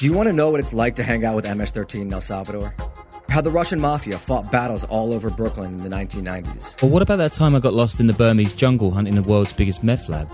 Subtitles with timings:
[0.00, 2.22] Do you want to know what it's like to hang out with MS-13 in El
[2.22, 2.74] Salvador?
[3.28, 6.82] How the Russian mafia fought battles all over Brooklyn in the 1990s?
[6.82, 9.52] Or what about that time I got lost in the Burmese jungle hunting the world's
[9.52, 10.26] biggest meth lab?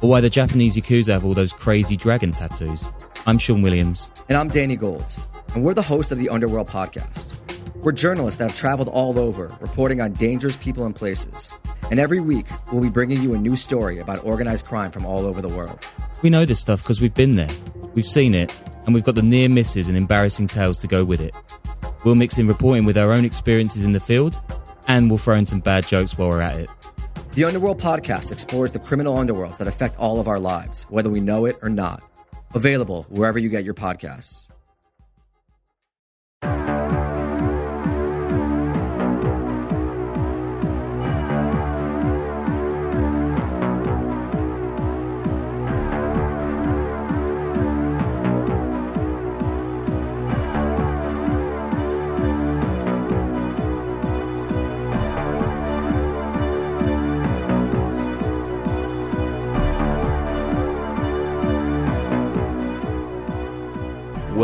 [0.00, 2.90] Or why the Japanese Yakuza have all those crazy dragon tattoos?
[3.26, 4.10] I'm Sean Williams.
[4.30, 5.04] And I'm Danny Gold,
[5.54, 7.26] and we're the hosts of the Underworld podcast.
[7.82, 11.50] We're journalists that have traveled all over, reporting on dangerous people and places.
[11.90, 15.26] And every week, we'll be bringing you a new story about organized crime from all
[15.26, 15.86] over the world.
[16.22, 17.50] We know this stuff because we've been there,
[17.92, 18.50] we've seen it,
[18.84, 21.34] and we've got the near misses and embarrassing tales to go with it.
[22.04, 24.38] We'll mix in reporting with our own experiences in the field,
[24.88, 26.70] and we'll throw in some bad jokes while we're at it.
[27.32, 31.20] The Underworld podcast explores the criminal underworlds that affect all of our lives, whether we
[31.20, 32.02] know it or not.
[32.54, 34.48] Available wherever you get your podcasts.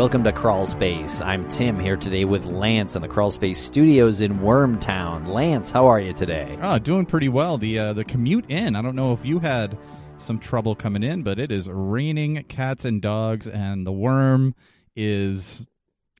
[0.01, 1.21] Welcome to Crawl Space.
[1.21, 5.27] I'm Tim here today with Lance in the Crawl Space Studios in Wormtown.
[5.27, 6.57] Lance, how are you today?
[6.59, 7.59] Oh, doing pretty well.
[7.59, 8.75] The uh, the commute in.
[8.75, 9.77] I don't know if you had
[10.17, 14.55] some trouble coming in, but it is raining cats and dogs, and the worm
[14.95, 15.67] is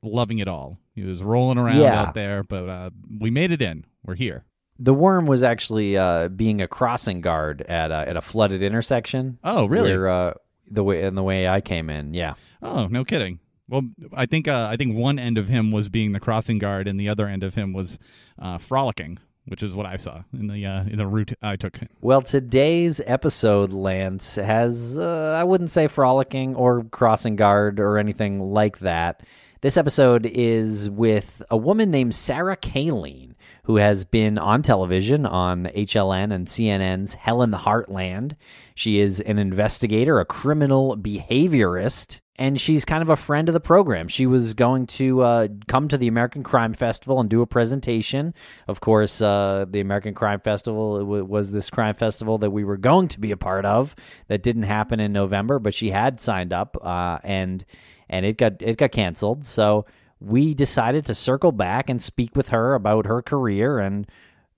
[0.03, 0.77] loving it all.
[0.93, 2.03] He was rolling around Yeah.
[2.03, 3.83] out there, but uh, we made it in.
[4.05, 4.45] We're here.
[4.77, 9.39] The worm was actually uh, being a crossing guard at a, at a flooded intersection.
[9.43, 9.89] Oh, really?
[9.89, 10.33] Where, uh,
[10.69, 12.35] the way and the way I came in, yeah.
[12.61, 13.39] Oh, no kidding.
[13.71, 13.83] Well,
[14.13, 16.99] I think uh, I think one end of him was being the crossing guard, and
[16.99, 17.97] the other end of him was
[18.37, 21.79] uh, frolicking, which is what I saw in the uh, in the route I took.
[22.01, 28.41] Well, today's episode, Lance, has, uh, I wouldn't say frolicking or crossing guard or anything
[28.41, 29.23] like that.
[29.61, 33.30] This episode is with a woman named Sarah Cailean,
[33.63, 38.35] who has been on television on HLN and CNN's Hell in the Heartland.
[38.75, 43.59] She is an investigator, a criminal behaviorist, and she's kind of a friend of the
[43.59, 44.07] program.
[44.07, 48.33] She was going to uh, come to the American Crime Festival and do a presentation.
[48.67, 53.09] Of course, uh, the American Crime Festival was this crime festival that we were going
[53.09, 53.95] to be a part of
[54.27, 57.63] that didn't happen in November, but she had signed up uh, and
[58.09, 59.45] and it got it got canceled.
[59.45, 59.85] So
[60.21, 64.07] we decided to circle back and speak with her about her career and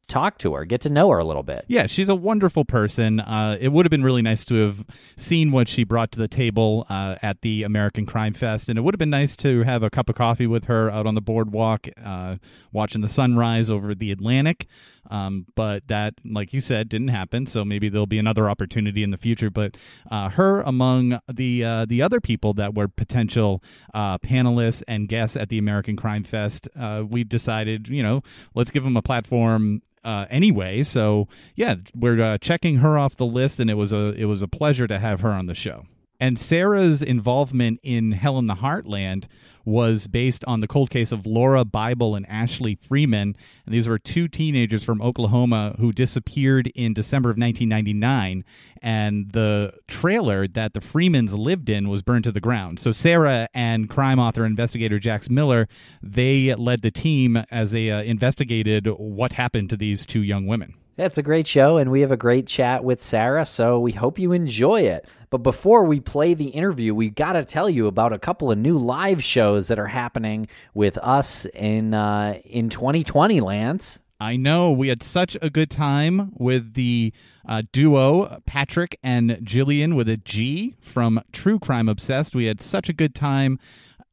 [0.08, 1.64] talk to her, get to know her a little bit.
[1.68, 3.20] Yeah, she's a wonderful person.
[3.22, 4.86] Uh, it would have been really nice to have
[5.16, 8.82] seen what she brought to the table uh, at the American Crime Fest, and it
[8.82, 11.22] would have been nice to have a cup of coffee with her out on the
[11.22, 12.36] boardwalk, uh,
[12.72, 14.68] watching the sunrise over the Atlantic.
[15.14, 17.46] Um, but that, like you said, didn't happen.
[17.46, 19.52] So maybe there'll be another opportunity in the future.
[19.52, 19.78] But
[20.10, 23.64] uh, her among the uh, the other people that were potential
[23.94, 28.24] uh, panelists and guests at the American Crime Fest, uh, we decided, you know,
[28.56, 30.82] let's give them a platform uh, anyway.
[30.82, 34.42] So yeah, we're uh, checking her off the list, and it was a it was
[34.42, 35.86] a pleasure to have her on the show.
[36.20, 39.26] And Sarah's involvement in Hell in the Heartland
[39.66, 43.36] was based on the cold case of Lauria Bible and Ashley Freeman.
[43.66, 48.44] And these were two teenagers from Oklahoma who disappeared in December of 1999.
[48.82, 52.80] And the trailer that the Freemans lived in was burned to the ground.
[52.80, 55.68] So Sarah and crime author investigator Jax Miller,
[56.02, 60.76] they led the team as they uh, investigated what happened to these two young women.
[60.96, 64.20] It's a great show, and we have a great chat with Sarah, so we hope
[64.20, 65.08] you enjoy it.
[65.32, 68.60] But before we play the interview, we got to tell you about a couple of
[68.60, 74.02] new live shows that are happening with us in uh, in 2020, Lance.
[74.20, 77.12] I know we had such a good time with the
[77.50, 82.36] uh, duo Patrick and Jillian with a G from True Crime Obsessed.
[82.36, 83.58] We had such a good time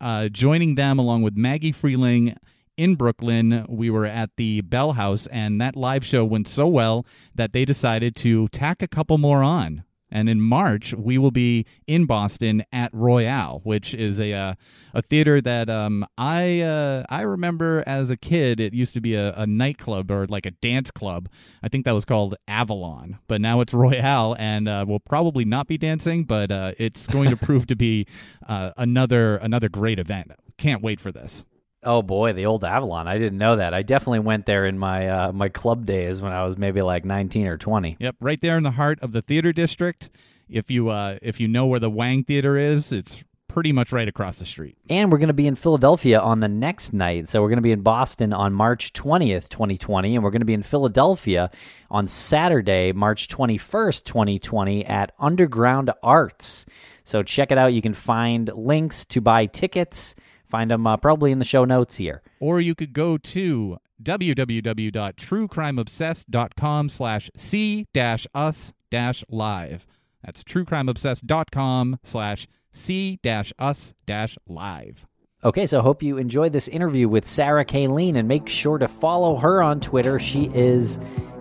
[0.01, 2.37] uh, joining them along with Maggie Freleng
[2.81, 3.67] in Brooklyn.
[3.69, 7.05] We were at the Bell House, and that live show went so well
[7.35, 9.85] that they decided to tack a couple more on.
[10.11, 14.55] And in March, we will be in Boston at Royale, which is a uh,
[14.95, 18.61] a theater that um, I uh, I remember as a kid.
[18.61, 21.29] It used to be a, a nightclub or like a dance club.
[21.63, 25.69] I think that was called Avalon, but now it's Royale, and uh, we'll probably not
[25.69, 28.07] be dancing, but uh, it's going to prove to be
[28.49, 30.33] uh, another another great event.
[30.57, 31.45] Can't wait for this.
[31.83, 33.09] Oh boy, the old Avalon!
[33.09, 33.73] I didn't know that.
[33.73, 37.05] I definitely went there in my uh, my club days when I was maybe like
[37.05, 37.97] 19 or 20.
[37.99, 40.11] Yep, right there in the heart of the theater district.
[40.49, 44.07] If you uh, if you know where the Wang Theater is, it's pretty much right
[44.07, 44.77] across the street.
[44.89, 47.29] And we're going to be in Philadelphia on the next night.
[47.29, 50.15] So we're going to be in Boston on March 20th, 2020.
[50.15, 51.51] And we're going to be in Philadelphia
[51.91, 56.65] on Saturday, March 21st, 2020 at Underground Arts.
[57.03, 57.73] So check it out.
[57.73, 60.15] You can find links to buy tickets.
[60.51, 62.23] Find them uh, probably in the show notes here.
[62.41, 69.87] Or you could go to www.truecrimeobsessed.com slash c dash us dash live.
[70.25, 75.07] That's truecrimeobsessed.com slash c dash us dash live.
[75.43, 79.37] Okay, so hope you enjoyed this interview with Sarah Cailean and make sure to follow
[79.37, 80.19] her on Twitter.
[80.19, 80.99] She is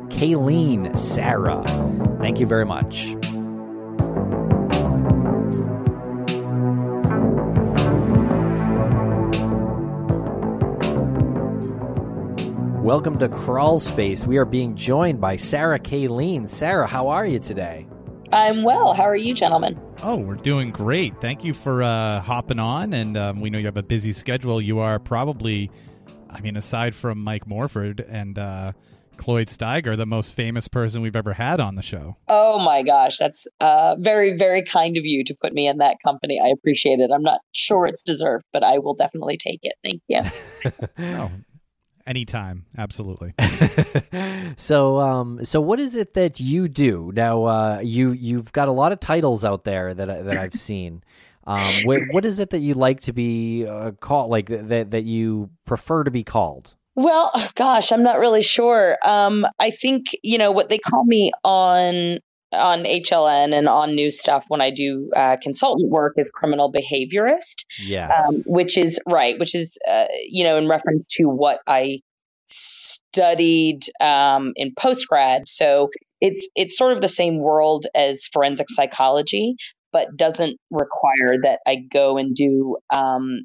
[0.08, 1.66] Cailean Sarah.
[2.22, 3.14] Thank you very much.
[12.84, 14.26] Welcome to Crawl Space.
[14.26, 16.48] We are being joined by Sarah Cailean.
[16.48, 17.86] Sarah, how are you today?
[18.32, 18.94] I'm well.
[18.94, 19.78] How are you, gentlemen?
[20.02, 21.20] Oh, we're doing great.
[21.20, 22.94] Thank you for uh, hopping on.
[22.94, 24.62] And um, we know you have a busy schedule.
[24.62, 25.70] You are probably,
[26.30, 28.72] I mean, aside from Mike Morford and uh,
[29.18, 32.16] Cloyd Steiger, the most famous person we've ever had on the show.
[32.30, 35.98] Oh my gosh, that's uh, very, very kind of you to put me in that
[36.04, 36.40] company.
[36.42, 37.12] I appreciate it.
[37.14, 39.76] I'm not sure it's deserved, but I will definitely take it.
[39.84, 40.22] Thank you.
[41.18, 41.32] oh,
[42.10, 42.66] anytime.
[42.78, 43.34] Absolutely.
[44.58, 47.12] So um so what is it that you do?
[47.14, 50.54] Now uh you you've got a lot of titles out there that I, that I've
[50.70, 51.04] seen.
[51.46, 55.04] Um what, what is it that you like to be uh, called like that that
[55.06, 56.76] you prefer to be called?
[56.96, 58.98] Well gosh i'm not really sure.
[59.04, 62.20] Um i think you know what they call me on
[62.52, 67.66] on HLN and on new stuff when I do uh, consultant work is criminal behaviorist.
[67.80, 68.12] Yes.
[68.20, 72.00] Um, which is right, which is, uh, you know, in reference to what I
[72.46, 75.42] studied um, in postgrad.
[75.48, 75.90] So
[76.22, 79.56] it's it's sort of the same world as forensic psychology,
[79.92, 83.42] but doesn't require that I go and do um,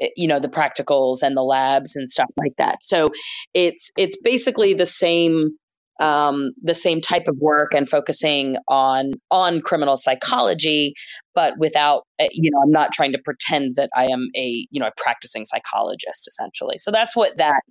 [0.00, 2.78] eh, you know the practicals and the labs and stuff like that.
[2.82, 3.08] So
[3.54, 5.56] it's it's basically the same
[5.98, 10.94] um, the same type of work and focusing on on criminal psychology,
[11.34, 14.80] but without eh, you know I'm not trying to pretend that I am a you
[14.80, 16.78] know a practicing psychologist essentially.
[16.78, 17.62] So that's what that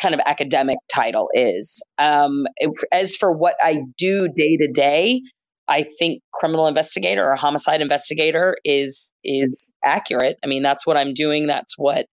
[0.00, 1.82] kind of academic title is.
[1.98, 5.22] Um, if, as for what I do day to day,
[5.68, 10.36] I think criminal investigator or homicide investigator is is accurate.
[10.44, 11.46] I mean, that's what I'm doing.
[11.46, 12.06] That's what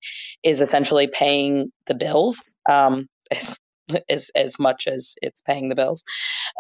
[0.45, 2.55] is essentially paying the bills.
[2.71, 3.07] Um,
[4.09, 6.05] as as much as it's paying the bills,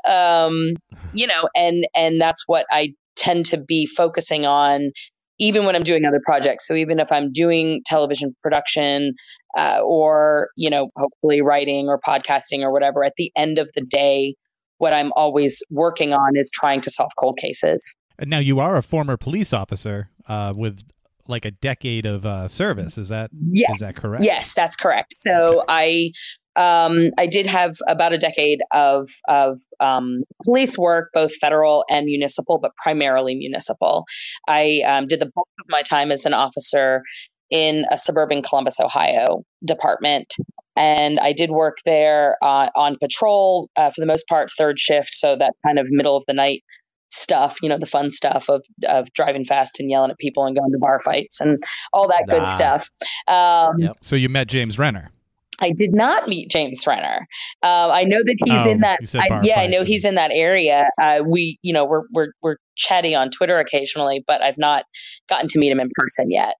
[0.06, 0.75] um,
[1.12, 4.92] you know, and and that's what I tend to be focusing on
[5.38, 6.66] even when I'm doing other projects.
[6.66, 9.14] So even if I'm doing television production
[9.56, 13.82] uh, or, you know, hopefully writing or podcasting or whatever, at the end of the
[13.82, 14.34] day,
[14.78, 17.94] what I'm always working on is trying to solve cold cases.
[18.19, 20.82] And now you are a former police officer uh, with
[21.28, 22.98] like a decade of uh, service.
[22.98, 23.75] Is that yes.
[23.75, 24.25] is that correct?
[24.25, 25.14] Yes, that's correct.
[25.14, 25.64] So okay.
[25.69, 26.12] I
[26.58, 32.06] um, I did have about a decade of of um, police work, both federal and
[32.06, 34.05] municipal, but primarily municipal.
[34.49, 37.02] I um, did the bulk of my time as an officer
[37.50, 40.34] in a suburban Columbus, Ohio department.
[40.76, 45.14] And I did work there uh, on patrol uh, for the most part, third shift.
[45.14, 46.62] So that kind of middle of the night
[47.11, 50.56] stuff, you know, the fun stuff of of driving fast and yelling at people and
[50.56, 51.62] going to bar fights and
[51.93, 52.90] all that good stuff.
[53.28, 53.96] Um, yep.
[54.00, 55.11] So you met James Renner.
[55.60, 57.26] I did not meet James Renner.
[57.62, 59.00] Uh, I know that he's oh, in that.
[59.14, 60.88] I, yeah, I know he's in that area.
[61.00, 64.84] Uh, we, you know, we're we're we're chatty on Twitter occasionally, but I've not
[65.28, 66.55] gotten to meet him in person yet.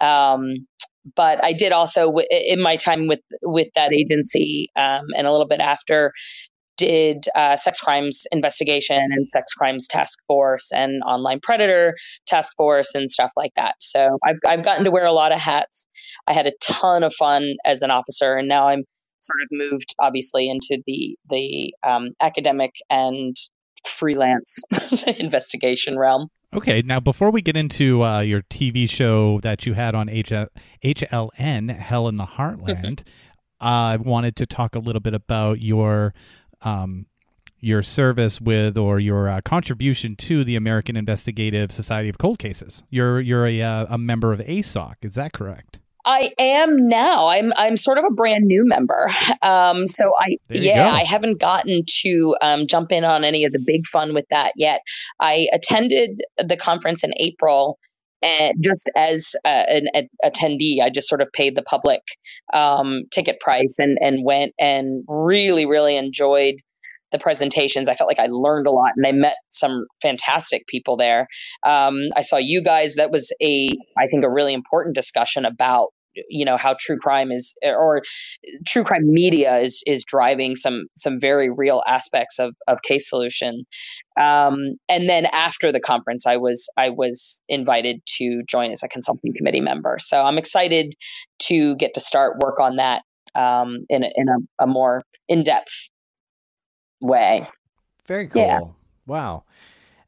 [0.00, 0.66] Um,
[1.14, 5.46] but I did also in my time with with that agency um, and a little
[5.46, 6.12] bit after
[6.76, 11.94] did uh, sex crimes investigation and sex crimes task force and online predator
[12.26, 13.74] task force and stuff like that.
[13.80, 15.86] So I've I've gotten to wear a lot of hats.
[16.26, 18.84] I had a ton of fun as an officer, and now I'm
[19.20, 23.36] sort of moved obviously into the the um, academic and
[23.86, 24.58] freelance
[25.18, 26.28] investigation realm.
[26.54, 30.32] Okay, now before we get into uh, your TV show that you had on H-
[30.84, 33.02] HLN, Hell in the Heartland,
[33.60, 36.14] I wanted to talk a little bit about your
[36.66, 37.06] um,
[37.60, 42.82] your service with or your uh, contribution to the American Investigative Society of Cold Cases.
[42.90, 45.80] You're you're a, uh, a member of ASOC, is that correct?
[46.04, 47.28] I am now.
[47.28, 49.10] I'm I'm sort of a brand new member.
[49.42, 50.96] Um, so I yeah, go.
[50.96, 54.52] I haven't gotten to um, jump in on any of the big fun with that
[54.56, 54.80] yet.
[55.20, 57.78] I attended the conference in April
[58.26, 59.86] and just as an
[60.24, 62.00] attendee, I just sort of paid the public
[62.52, 66.56] um, ticket price and and went and really really enjoyed
[67.12, 67.88] the presentations.
[67.88, 71.28] I felt like I learned a lot, and I met some fantastic people there.
[71.64, 72.96] Um, I saw you guys.
[72.96, 75.90] That was a I think a really important discussion about
[76.28, 78.02] you know how true crime is or
[78.66, 83.64] true crime media is is driving some some very real aspects of of case solution.
[84.18, 88.88] Um, and then after the conference i was i was invited to join as a
[88.88, 89.98] consulting committee member.
[90.00, 90.94] So i'm excited
[91.40, 93.02] to get to start work on that
[93.34, 95.88] um, in a, in a, a more in-depth
[97.00, 97.46] way.
[98.06, 98.42] Very cool.
[98.42, 98.60] Yeah.
[99.06, 99.44] wow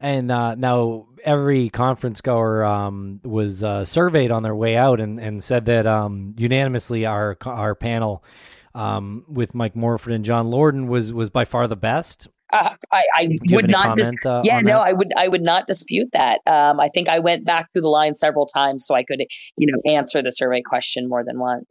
[0.00, 5.18] and uh, now every conference goer um, was uh, surveyed on their way out and,
[5.18, 8.24] and said that um, unanimously our our panel
[8.74, 12.28] um, with Mike Morford and John Lorden was was by far the best.
[12.50, 13.96] Uh, I, I would not.
[13.96, 14.80] Dis- uh, yeah, no, that?
[14.80, 15.12] I would.
[15.16, 16.38] I would not dispute that.
[16.46, 19.20] Um, I think I went back through the line several times so I could,
[19.58, 21.66] you know, answer the survey question more than once.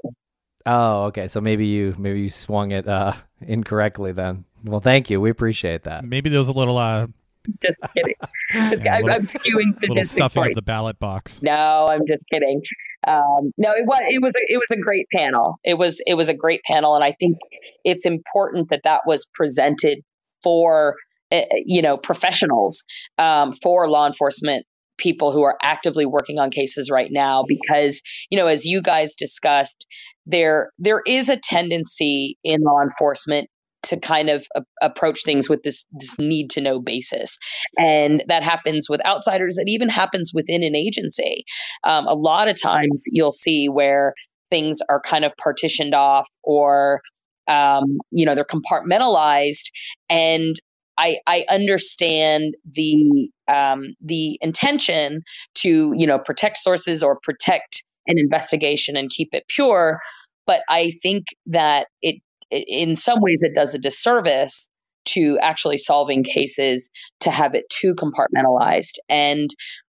[0.67, 1.27] Oh, okay.
[1.27, 4.45] So maybe you maybe you swung it uh, incorrectly then.
[4.63, 5.19] Well, thank you.
[5.19, 6.03] We appreciate that.
[6.03, 7.07] Maybe there was a little uh,
[7.61, 8.15] just kidding.
[8.53, 10.55] I'm, I'm, skewing statistics for you.
[10.55, 11.41] the ballot box.
[11.41, 12.61] No, I'm just kidding.
[13.07, 15.59] Um, no, it was it was a, it was a great panel.
[15.63, 17.37] It was it was a great panel, and I think
[17.83, 19.99] it's important that that was presented
[20.43, 20.95] for
[21.31, 22.83] uh, you know professionals
[23.17, 24.65] um, for law enforcement
[24.97, 29.13] people who are actively working on cases right now because you know as you guys
[29.15, 29.85] discussed
[30.25, 33.47] there there is a tendency in law enforcement
[33.83, 37.37] to kind of a- approach things with this this need to know basis.
[37.77, 39.57] And that happens with outsiders.
[39.57, 41.45] It even happens within an agency.
[41.83, 44.13] Um, a lot of times you'll see where
[44.49, 47.01] things are kind of partitioned off or
[47.47, 49.65] um, you know they're compartmentalized.
[50.09, 50.55] And
[50.97, 55.21] I, I understand the um, the intention
[55.55, 59.99] to you know protect sources or protect an investigation and keep it pure.
[60.45, 62.15] But I think that it
[62.51, 64.69] in some ways it does a disservice
[65.05, 66.89] to actually solving cases
[67.21, 68.93] to have it too compartmentalized.
[69.09, 69.49] And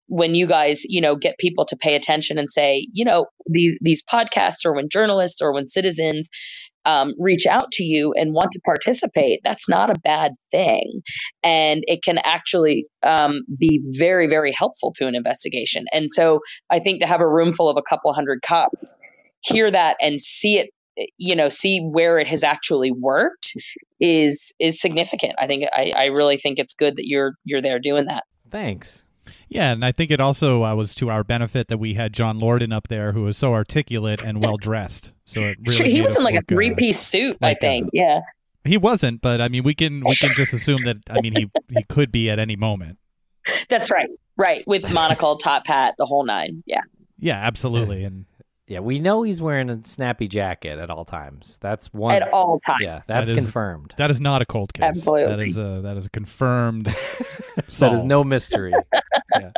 [0.08, 3.78] when you guys you know get people to pay attention and say you know these
[3.80, 6.28] these podcasts or when journalists or when citizens
[6.84, 11.00] um, reach out to you and want to participate that's not a bad thing.
[11.44, 15.84] And it can actually um, be very very helpful to an investigation.
[15.92, 16.40] And so
[16.70, 18.96] i think to have a room full of a couple hundred cops
[19.42, 20.70] hear that and see it
[21.18, 23.54] you know see where it has actually worked
[24.00, 27.78] is is significant i think i, I really think it's good that you're you're there
[27.78, 29.04] doing that thanks
[29.48, 32.40] yeah, and I think it also uh, was to our benefit that we had John
[32.40, 35.12] Lorden up there, who was so articulate and well dressed.
[35.24, 37.90] So it really he was in like a three piece uh, suit, like I think.
[37.92, 38.20] yeah,
[38.64, 40.96] he wasn't, but I mean, we can we can just assume that.
[41.10, 42.98] I mean, he he could be at any moment.
[43.68, 46.62] That's right, right, with monocle, top hat, the whole nine.
[46.66, 46.82] Yeah.
[47.18, 48.24] Yeah, absolutely, and
[48.72, 51.58] yeah, we know he's wearing a snappy jacket at all times.
[51.60, 52.78] That's one at all times.
[52.80, 53.92] Yeah, that's that is, confirmed.
[53.98, 54.84] That is not a cold case.
[54.84, 56.86] Absolutely, that is a that is a confirmed.
[57.56, 58.72] that is no mystery.
[59.38, 59.50] yeah.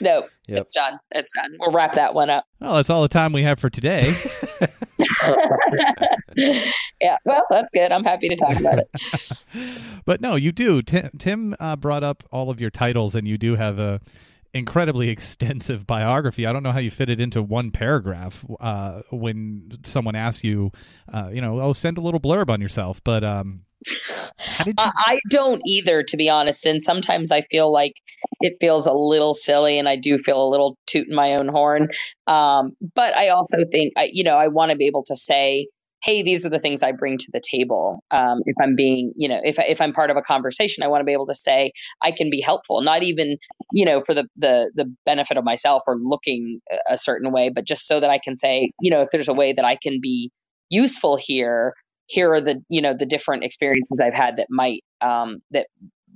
[0.00, 0.60] No, yep.
[0.60, 1.00] it's done.
[1.10, 1.56] It's done.
[1.58, 2.44] We'll wrap that one up.
[2.60, 4.16] Well, that's all the time we have for today.
[6.36, 7.90] yeah, well, that's good.
[7.90, 8.88] I'm happy to talk about it.
[10.04, 10.82] but no, you do.
[10.82, 14.00] Tim, Tim uh, brought up all of your titles, and you do have a
[14.54, 16.46] incredibly extensive biography.
[16.46, 20.70] I don't know how you fit it into one paragraph uh, when someone asks you,
[21.12, 23.00] uh, you know, oh, send a little blurb on yourself.
[23.04, 23.62] But um,
[24.38, 26.64] how did you- I don't either, to be honest.
[26.64, 27.94] And sometimes I feel like
[28.40, 31.88] it feels a little silly, and I do feel a little tooting my own horn.
[32.26, 35.68] Um, but I also think, I, you know, I want to be able to say
[36.04, 38.04] hey, these are the things I bring to the table.
[38.10, 41.00] Um, if I'm being, you know, if if I'm part of a conversation, I want
[41.00, 43.38] to be able to say I can be helpful, not even,
[43.72, 47.64] you know, for the the the benefit of myself or looking a certain way, but
[47.64, 49.98] just so that I can say, you know, if there's a way that I can
[50.00, 50.30] be
[50.68, 51.72] useful here,
[52.06, 55.68] here are the you know the different experiences I've had that might um, that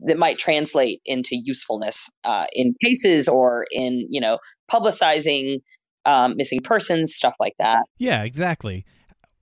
[0.02, 4.38] that might translate into usefulness uh, in cases or in you know
[4.70, 5.60] publicizing
[6.04, 7.80] um, missing persons, stuff like that.
[7.98, 8.84] Yeah, exactly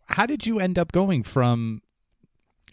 [0.07, 1.83] how did you end up going from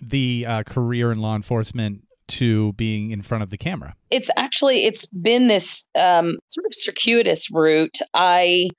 [0.01, 3.95] the uh, career in law enforcement to being in front of the camera?
[4.11, 7.99] It's actually it's been this um, sort of circuitous route.
[8.13, 8.69] I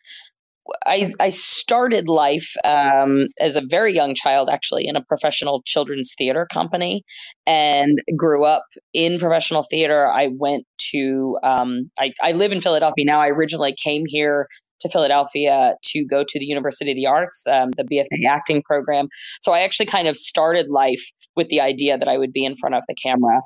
[0.87, 6.14] I, I started life um, as a very young child, actually, in a professional children's
[6.16, 7.04] theater company,
[7.46, 10.06] and grew up in professional theater.
[10.06, 13.20] I went to um, I, I live in Philadelphia now.
[13.20, 14.49] I originally came here
[14.81, 19.09] to Philadelphia to go to the University of the Arts, um, the BFA acting program.
[19.43, 21.02] So I actually kind of started life
[21.37, 23.40] with the idea that I would be in front of the camera.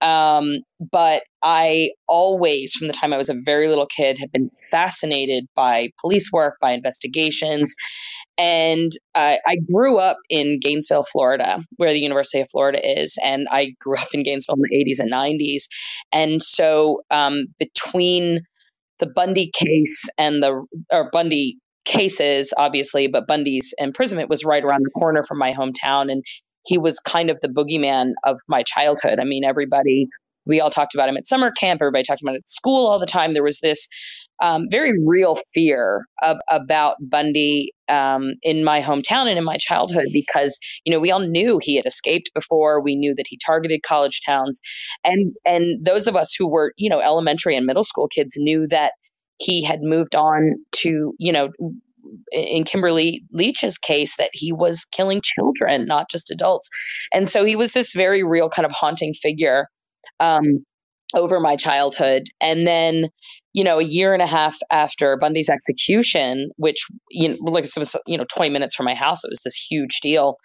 [0.00, 0.60] Um,
[0.92, 5.46] but I always, from the time I was a very little kid, have been fascinated
[5.54, 7.74] by police work, by investigations.
[8.36, 13.16] And uh, I grew up in Gainesville, Florida, where the University of Florida is.
[13.22, 15.64] And I grew up in Gainesville in the 80s and 90s.
[16.12, 18.40] And so um, between
[19.00, 24.84] the Bundy case and the or Bundy cases, obviously, but Bundy's imprisonment was right around
[24.84, 26.10] the corner from my hometown.
[26.10, 26.22] And
[26.64, 29.18] he was kind of the boogeyman of my childhood.
[29.22, 30.06] I mean, everybody,
[30.46, 32.98] we all talked about him at summer camp, everybody talked about it at school all
[32.98, 33.34] the time.
[33.34, 33.86] There was this
[34.40, 40.06] um, very real fear of, about Bundy um, in my hometown and in my childhood
[40.12, 42.80] because you know we all knew he had escaped before.
[42.80, 44.60] We knew that he targeted college towns,
[45.04, 48.66] and and those of us who were you know elementary and middle school kids knew
[48.70, 48.92] that
[49.38, 51.50] he had moved on to you know
[52.32, 56.68] in Kimberly Leach's case that he was killing children, not just adults.
[57.12, 59.68] And so he was this very real kind of haunting figure
[60.20, 60.64] um,
[61.14, 62.24] over my childhood.
[62.40, 63.06] And then,
[63.54, 67.72] you know, a year and a half after Bundy's execution, which, you know, like it
[67.78, 70.36] was, you know, 20 minutes from my house, it was this huge deal.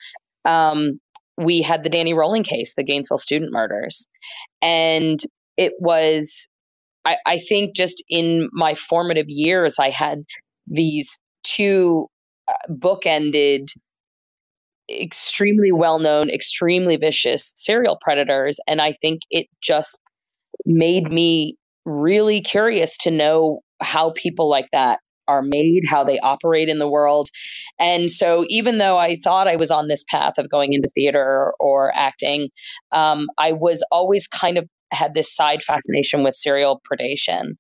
[0.46, 1.00] Um,
[1.38, 4.08] we had the Danny Rolling case, the Gainesville student murders.
[4.62, 5.20] And
[5.58, 6.48] it was
[7.06, 10.24] I, I, think just in my formative years, I had
[10.68, 12.08] these two
[12.48, 13.70] uh, bookended
[14.90, 18.60] extremely well known, extremely vicious serial predators.
[18.68, 19.98] And I think it just
[20.66, 21.56] made me
[21.90, 26.90] really curious to know how people like that are made, how they operate in the
[26.90, 27.30] world.
[27.80, 31.54] And so, even though I thought I was on this path of going into theater
[31.60, 32.50] or acting,
[32.92, 37.52] um, I was always kind of had this side fascination with serial predation.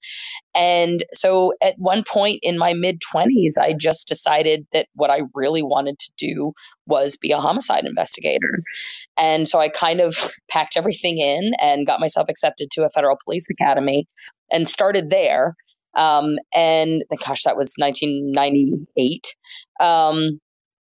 [0.55, 5.21] And so at one point in my mid 20s, I just decided that what I
[5.33, 6.53] really wanted to do
[6.87, 8.61] was be a homicide investigator.
[9.17, 13.17] And so I kind of packed everything in and got myself accepted to a federal
[13.23, 14.07] police academy
[14.51, 15.55] and started there.
[15.95, 19.35] Um, and gosh, that was 1998.
[19.79, 20.39] Um,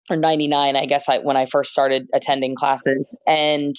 [0.10, 3.74] or 99 i guess I, when i first started attending classes and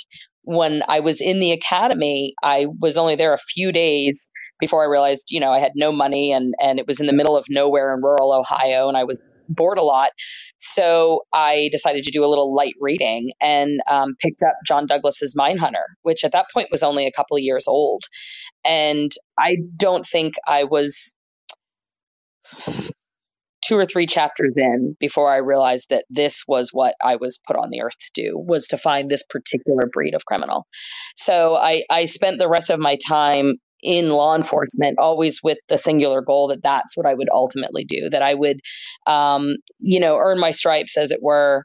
[0.44, 4.28] when I was in the academy, I was only there a few days
[4.60, 7.12] before I realized, you know, I had no money and and it was in the
[7.12, 10.10] middle of nowhere in rural Ohio and I was bored a lot.
[10.58, 15.34] So I decided to do a little light reading and um, picked up John Douglas's
[15.38, 18.04] Mindhunter, which at that point was only a couple of years old.
[18.64, 21.14] And I don't think I was
[23.66, 27.56] two or three chapters in before I realized that this was what I was put
[27.56, 30.66] on the earth to do was to find this particular breed of criminal.
[31.16, 35.76] So I, I spent the rest of my time in law enforcement always with the
[35.76, 38.60] singular goal that that's what I would ultimately do that I would
[39.06, 41.64] um, you know earn my stripes as it were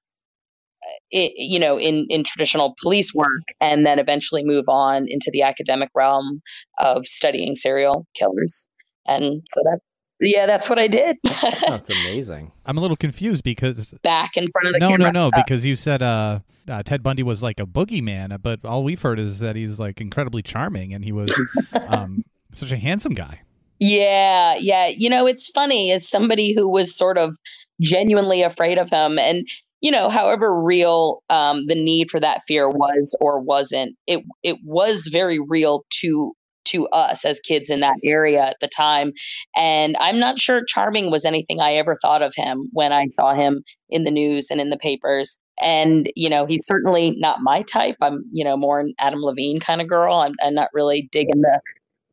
[1.12, 3.30] it, you know in in traditional police work
[3.62, 6.42] and then eventually move on into the academic realm
[6.78, 8.68] of studying serial killers
[9.08, 9.80] and so that
[10.20, 11.18] yeah, that's what I did.
[11.24, 12.52] that's amazing.
[12.66, 15.12] I'm a little confused because back in front of the no, camera.
[15.12, 18.84] no, no, because you said uh, uh, Ted Bundy was like a boogeyman, but all
[18.84, 21.34] we've heard is that he's like incredibly charming and he was
[21.88, 23.42] um, such a handsome guy.
[23.80, 24.88] Yeah, yeah.
[24.88, 27.36] You know, it's funny as somebody who was sort of
[27.80, 29.48] genuinely afraid of him, and
[29.82, 34.58] you know, however real um, the need for that fear was or wasn't, it it
[34.64, 36.34] was very real to
[36.66, 39.12] to us as kids in that area at the time.
[39.56, 43.34] And I'm not sure charming was anything I ever thought of him when I saw
[43.34, 45.38] him in the news and in the papers.
[45.62, 47.98] And, you know, he's certainly not my type.
[48.02, 50.16] I'm, you know, more an Adam Levine kind of girl.
[50.16, 51.62] I'm, I'm not really digging the,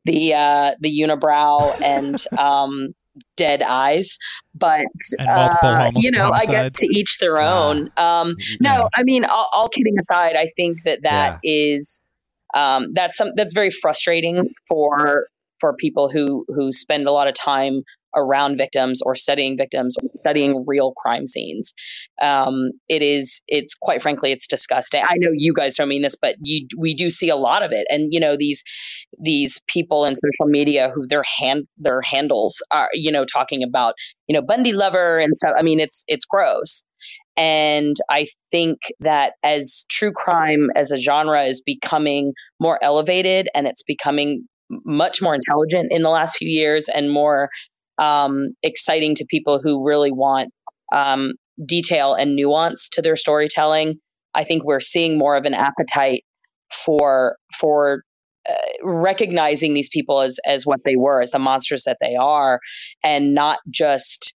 [0.04, 2.94] the, uh, the unibrow and, um,
[3.36, 4.18] dead eyes
[4.54, 4.84] but
[5.18, 6.48] uh, you know homicides.
[6.48, 8.88] i guess to each their own um no yeah.
[8.96, 11.76] i mean all, all, kidding aside i think that that yeah.
[11.78, 12.02] is
[12.54, 15.28] um, that's some that's very frustrating for
[15.60, 17.82] for people who who spend a lot of time
[18.16, 21.74] around victims or studying victims or studying real crime scenes.
[22.22, 25.02] Um, it is it's quite frankly it's disgusting.
[25.04, 27.72] I know you guys don't mean this, but you we do see a lot of
[27.72, 28.62] it, and you know these
[29.22, 33.94] these people in social media who their hand their handles are you know talking about
[34.26, 35.52] you know Bundy lover and stuff.
[35.58, 36.82] I mean it's it's gross.
[37.36, 43.66] And I think that as true crime as a genre is becoming more elevated and
[43.66, 44.46] it's becoming
[44.84, 47.50] much more intelligent in the last few years and more
[47.98, 50.50] um, exciting to people who really want
[50.92, 51.32] um,
[51.66, 53.94] detail and nuance to their storytelling.
[54.34, 56.24] I think we're seeing more of an appetite
[56.84, 58.02] for for
[58.48, 62.60] uh, recognizing these people as as what they were, as the monsters that they are,
[63.02, 64.34] and not just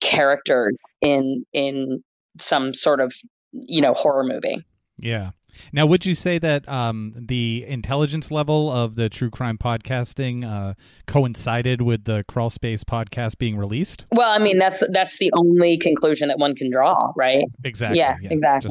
[0.00, 2.02] characters in in
[2.38, 3.14] some sort of
[3.52, 4.64] you know horror movie.
[4.98, 5.30] Yeah.
[5.72, 10.74] Now, would you say that um, the intelligence level of the true crime podcasting uh,
[11.06, 14.06] coincided with the Crawl Space podcast being released?
[14.12, 17.44] Well, I mean that's that's the only conclusion that one can draw, right?
[17.64, 17.98] Exactly.
[17.98, 18.30] Yeah, yeah.
[18.32, 18.70] exactly.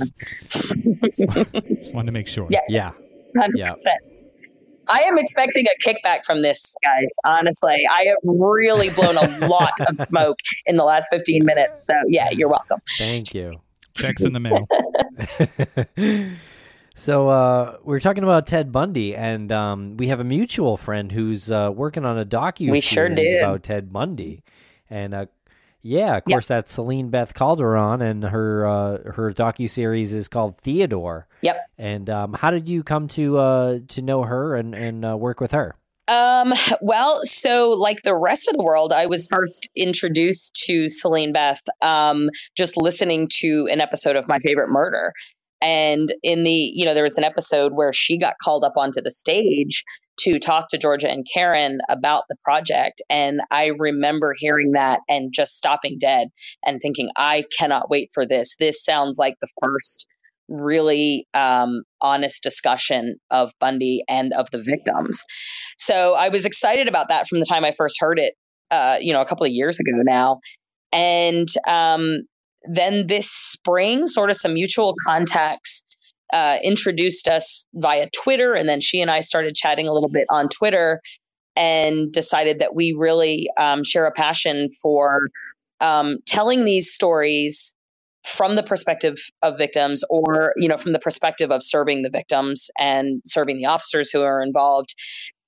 [0.50, 0.74] Just,
[1.80, 2.48] just wanted to make sure.
[2.50, 2.92] Yeah, yeah,
[3.38, 4.13] hundred percent.
[4.88, 7.10] I am expecting a kickback from this, guys.
[7.26, 11.86] Honestly, I have really blown a lot of smoke in the last 15 minutes.
[11.86, 12.80] So, yeah, you're welcome.
[12.98, 13.62] Thank you.
[13.96, 14.68] Checks in the mail.
[16.96, 21.12] so uh, we are talking about Ted Bundy, and um, we have a mutual friend
[21.12, 23.42] who's uh, working on a docu we sure did.
[23.42, 24.44] about Ted Bundy,
[24.90, 25.26] and uh,
[25.84, 26.48] yeah, of course, yep.
[26.48, 31.28] that's Celine Beth Calderon, and her uh, her docu series is called Theodore.
[31.42, 31.58] Yep.
[31.78, 35.42] And um, how did you come to uh, to know her and and uh, work
[35.42, 35.76] with her?
[36.08, 41.34] Um, well, so like the rest of the world, I was first introduced to Celine
[41.34, 45.14] Beth um, just listening to an episode of My Favorite Murder.
[45.64, 49.02] And in the, you know, there was an episode where she got called up onto
[49.02, 49.84] the stage
[50.20, 53.02] to talk to Georgia and Karen about the project.
[53.10, 56.28] And I remember hearing that and just stopping dead
[56.64, 58.56] and thinking, I cannot wait for this.
[58.60, 60.06] This sounds like the first
[60.50, 65.24] really um, honest discussion of Bundy and of the victims.
[65.80, 68.34] So I was excited about that from the time I first heard it,
[68.70, 70.40] uh, you know, a couple of years ago now.
[70.92, 72.20] And um,
[72.66, 75.84] then this spring, sort of some mutual contacts
[76.34, 78.54] uh, introduced us via Twitter.
[78.54, 81.00] And then she and I started chatting a little bit on Twitter
[81.56, 85.30] and decided that we really um, share a passion for
[85.82, 87.76] um, telling these stories
[88.26, 92.70] from the perspective of victims or you know from the perspective of serving the victims
[92.80, 94.96] and serving the officers who are involved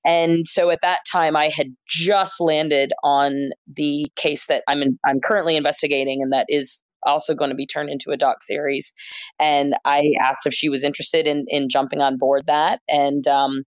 [0.04, 5.00] and so at that time i had just landed on the case that i'm in,
[5.06, 8.94] i'm currently investigating and that is also going to be turned into a doc series.
[9.40, 12.82] And i asked if she was interested in in jumping on board that.
[12.90, 13.64] And um,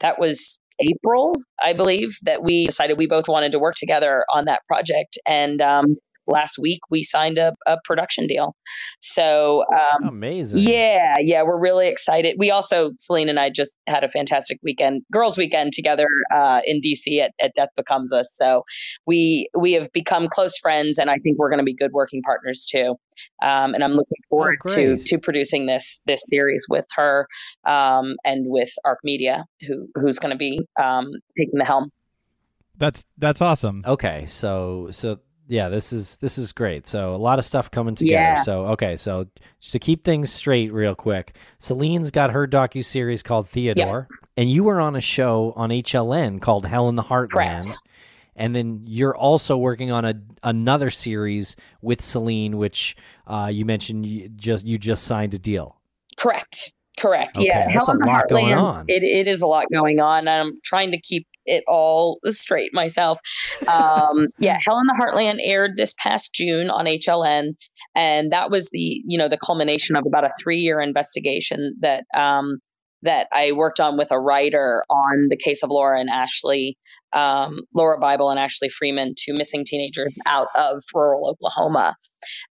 [0.00, 4.44] that was april i believe that we decided we both wanted to work together on
[4.44, 5.18] that project.
[5.26, 8.54] And um, last week we signed a, a production deal.
[9.00, 10.60] So um, amazing.
[10.60, 12.36] Yeah, yeah, we're really excited.
[12.38, 16.80] We also, Celine and I just had a fantastic weekend, girls' weekend together uh, in
[16.80, 18.34] DC at, at Death Becomes Us.
[18.34, 18.62] So
[19.06, 22.22] we we have become close friends, and I think we're going to be good working
[22.22, 22.96] partners too.
[23.42, 27.26] Um, and I'm looking oh, forward oh, to to producing this this series with her
[27.64, 31.90] um, and with Arc Media, who who's going to be um, taking the helm.
[32.78, 33.84] That's that's awesome.
[33.86, 36.86] Okay, so so yeah, this is this is great.
[36.86, 38.12] So a lot of stuff coming together.
[38.12, 38.42] Yeah.
[38.42, 39.26] So okay, so
[39.60, 44.28] just to keep things straight, real quick, Celine's got her docu series called Theodore, yep.
[44.36, 47.64] and you were on a show on HLN called Hell in the Heartland.
[47.64, 47.78] Correct.
[48.38, 54.04] And then you're also working on a another series with Celine, which uh, you mentioned
[54.04, 55.80] you just you just signed a deal.
[56.16, 56.72] Correct.
[56.98, 57.36] Correct.
[57.36, 57.70] Okay, yeah.
[57.70, 58.84] Hell in the Heartland.
[58.88, 60.28] It, it is a lot going on.
[60.28, 63.18] I'm trying to keep it all straight myself.
[63.68, 67.54] Um, yeah, Hell in the Heartland aired this past June on HLN,
[67.94, 72.04] and that was the you know the culmination of about a three year investigation that
[72.16, 72.58] um,
[73.02, 76.78] that I worked on with a writer on the case of Lauria and Ashley.
[77.12, 81.94] Um, Lauria Bible and Ashley Freeman, two missing teenagers out of rural Oklahoma.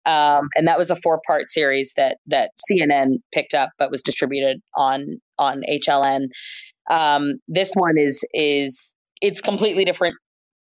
[0.06, 4.02] Um, and that was a four part series that that CNN picked up but was
[4.02, 6.28] distributed on on HLN.
[6.90, 10.16] Um, this one is is it's completely different,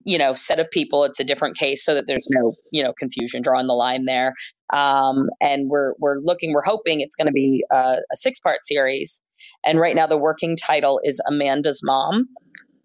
[0.04, 1.04] you know, set of people.
[1.04, 4.34] It's a different case, so that there's no you know confusion drawing the line there.
[4.74, 7.76] Um, and we're we're looking, we're hoping it's going to be a,
[8.12, 9.22] a six part series.
[9.64, 12.28] And right now, the working title is Amanda's Mom.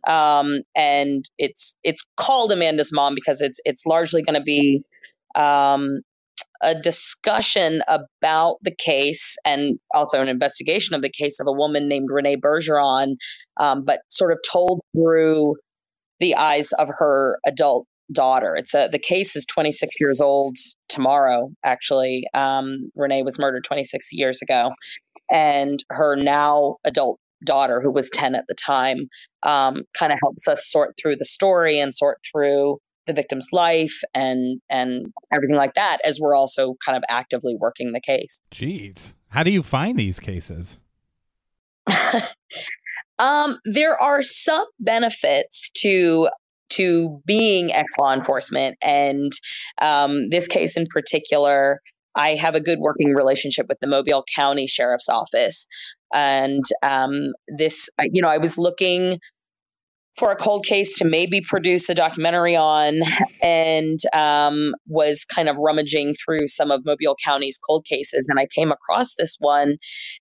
[0.06, 4.82] Um, and it's it's called Amanda's Mom because it's it's largely going to be
[5.34, 6.00] um,
[6.62, 11.88] a discussion about the case and also an investigation of the case of a woman
[11.88, 13.16] named Renee Bergeron,
[13.58, 15.56] um, but sort of told through
[16.20, 18.56] the eyes of her adult daughter.
[18.56, 20.56] It's a the case is 26 years old
[20.88, 21.50] tomorrow.
[21.64, 24.70] Actually, um, Renee was murdered 26 years ago,
[25.30, 29.08] and her now adult daughter, who was 10 at the time,
[29.42, 34.00] um, kind of helps us sort through the story and sort through the victim's life
[34.14, 38.40] and and everything like that as we're also kind of actively working the case.
[38.52, 39.14] Jeez.
[39.28, 40.78] How do you find these cases?
[43.18, 46.28] um, there are some benefits to
[46.68, 49.32] to being ex law enforcement, and
[49.80, 51.80] um, this case in particular,
[52.16, 55.66] I have a good working relationship with the Mobile County Sheriff's Office,
[56.12, 59.20] and um, this, you know, I was looking
[60.16, 63.00] for a cold case to maybe produce a documentary on
[63.42, 68.26] and um, was kind of rummaging through some of Mobile County's cold cases.
[68.28, 69.76] And I came across this one.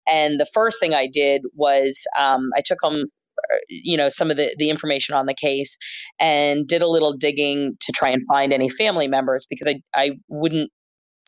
[0.08, 3.06] And the first thing I did was um, I took them
[3.54, 5.78] uh, you know some of the, the information on the case
[6.22, 10.12] and did a little digging to try and find any family members because I, I
[10.30, 10.72] wouldn't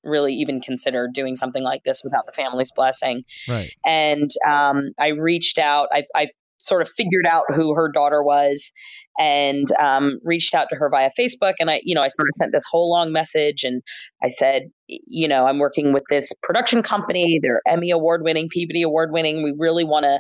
[0.06, 5.10] really even consider doing something like this without the family's blessing right and um, i
[5.10, 8.72] reached out I've, I've sort of figured out who her daughter was
[9.20, 11.54] and um, reached out to her via Facebook.
[11.60, 13.82] And I, you know, I sort of sent this whole long message and
[14.24, 17.40] I said, you know, I'm working with this production company.
[17.42, 19.44] They're Emmy award winning, Peabody award winning.
[19.44, 20.20] We really want to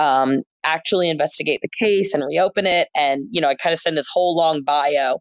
[0.00, 2.88] um, actually investigate the case and reopen it.
[2.94, 5.18] And, you know, I kind of send this whole long bio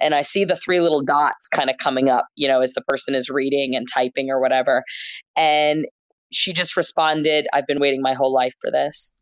[0.00, 2.82] and I see the three little dots kind of coming up, you know, as the
[2.82, 4.82] person is reading and typing or whatever.
[5.36, 5.86] And
[6.32, 9.12] she just responded, I've been waiting my whole life for this.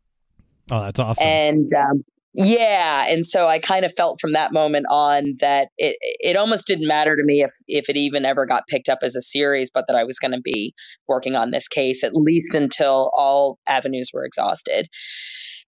[0.71, 1.27] Oh, that's awesome.
[1.27, 2.03] And um,
[2.33, 6.65] yeah, and so I kind of felt from that moment on that it it almost
[6.65, 9.69] didn't matter to me if if it even ever got picked up as a series,
[9.69, 10.73] but that I was going to be
[11.09, 14.87] working on this case at least until all avenues were exhausted.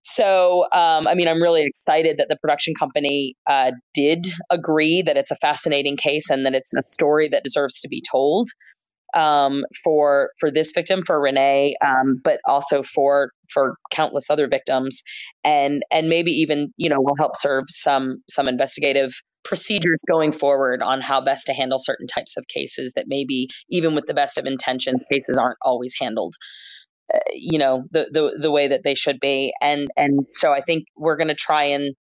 [0.05, 5.15] So, um, I mean, I'm really excited that the production company uh, did agree that
[5.15, 8.49] it's a fascinating case and that it's a story that deserves to be told
[9.15, 15.04] um, for for this victim, for Renee, um, but also for for countless other victims,
[15.43, 20.82] and and maybe even you know will help serve some some investigative procedures going forward
[20.82, 24.38] on how best to handle certain types of cases that maybe even with the best
[24.38, 26.34] of intentions cases aren't always handled
[27.13, 29.54] uh, you know the, the the way that they should be.
[29.62, 31.95] And and so i think we're going to try and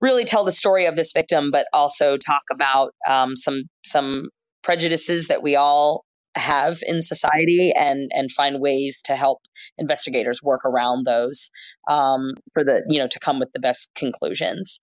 [0.00, 4.28] really tell the story of this victim but also talk about um, some some
[4.62, 6.03] prejudices that we all
[6.36, 9.40] have in society and and find ways to help
[9.78, 11.50] investigators work around those
[11.88, 14.80] um, for the you know to come with the best conclusions.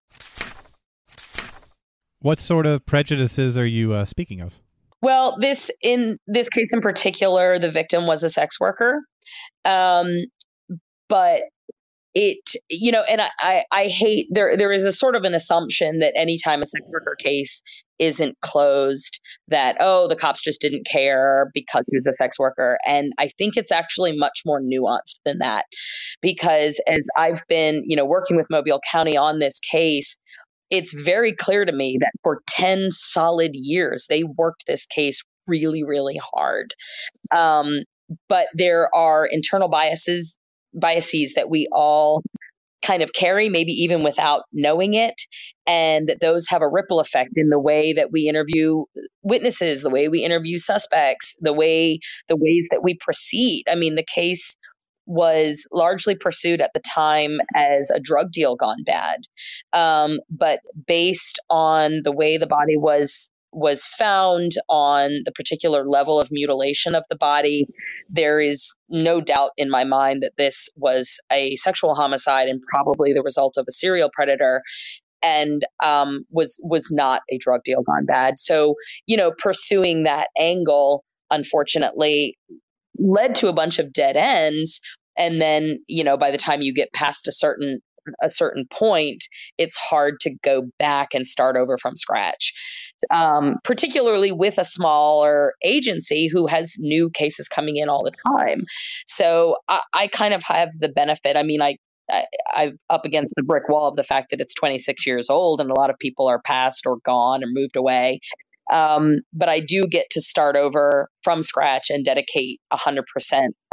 [2.20, 4.60] What sort of prejudices are you uh, speaking of?
[5.02, 9.02] Well, this in this case in particular, the victim was a sex worker,
[9.66, 10.08] um,
[11.10, 11.42] but
[12.14, 15.34] it you know and I, I, I hate there there is a sort of an
[15.34, 17.62] assumption that anytime a sex worker case
[18.02, 22.78] isn't closed that oh the cops just didn't care because he was a sex worker.
[22.86, 25.66] And i think it's actually much more nuanced than that
[26.22, 30.18] because as i've been you know working with mobile county on this case
[30.70, 35.84] it's very clear to me that for 10 solid years they worked this case really
[35.84, 36.74] really hard.
[37.32, 37.80] Um,
[38.28, 40.38] but there are internal biases
[40.74, 42.24] biases that we all
[42.84, 45.16] kind of carry, maybe even without knowing it,
[45.68, 48.84] and that those have a ripple effect in the way that we interview
[49.24, 53.66] witnesses, the way we interview suspects, the way the ways that we proceed.
[53.72, 54.56] I mean, the case
[55.08, 59.22] was largely pursued at the time as a drug deal gone bad,
[59.74, 66.20] um, but based on the way the body was was found on the particular level
[66.20, 67.68] of mutilation of the body,
[68.10, 73.14] there is no doubt in my mind that this was a sexual homicide and probably
[73.14, 74.62] the result of a serial predator
[75.24, 78.40] and um, was was not a drug deal gone bad.
[78.40, 82.38] So you know, pursuing that angle, unfortunately,
[82.98, 84.80] led to a bunch of dead ends.
[85.18, 87.82] And then you know, by the time you get past a certain
[88.22, 89.24] a certain point,
[89.58, 92.54] it's hard to go back and start over from scratch.
[93.10, 98.64] Um, particularly with a smaller agency who has new cases coming in all the time.
[99.08, 101.36] So I, I kind of have the benefit.
[101.36, 101.78] I mean, I
[102.10, 105.62] I, am up against the brick wall of the fact that it's 26 years old
[105.62, 108.20] and a lot of people are passed or gone or moved away.
[108.72, 113.04] Um, but I do get to start over from scratch and dedicate 100%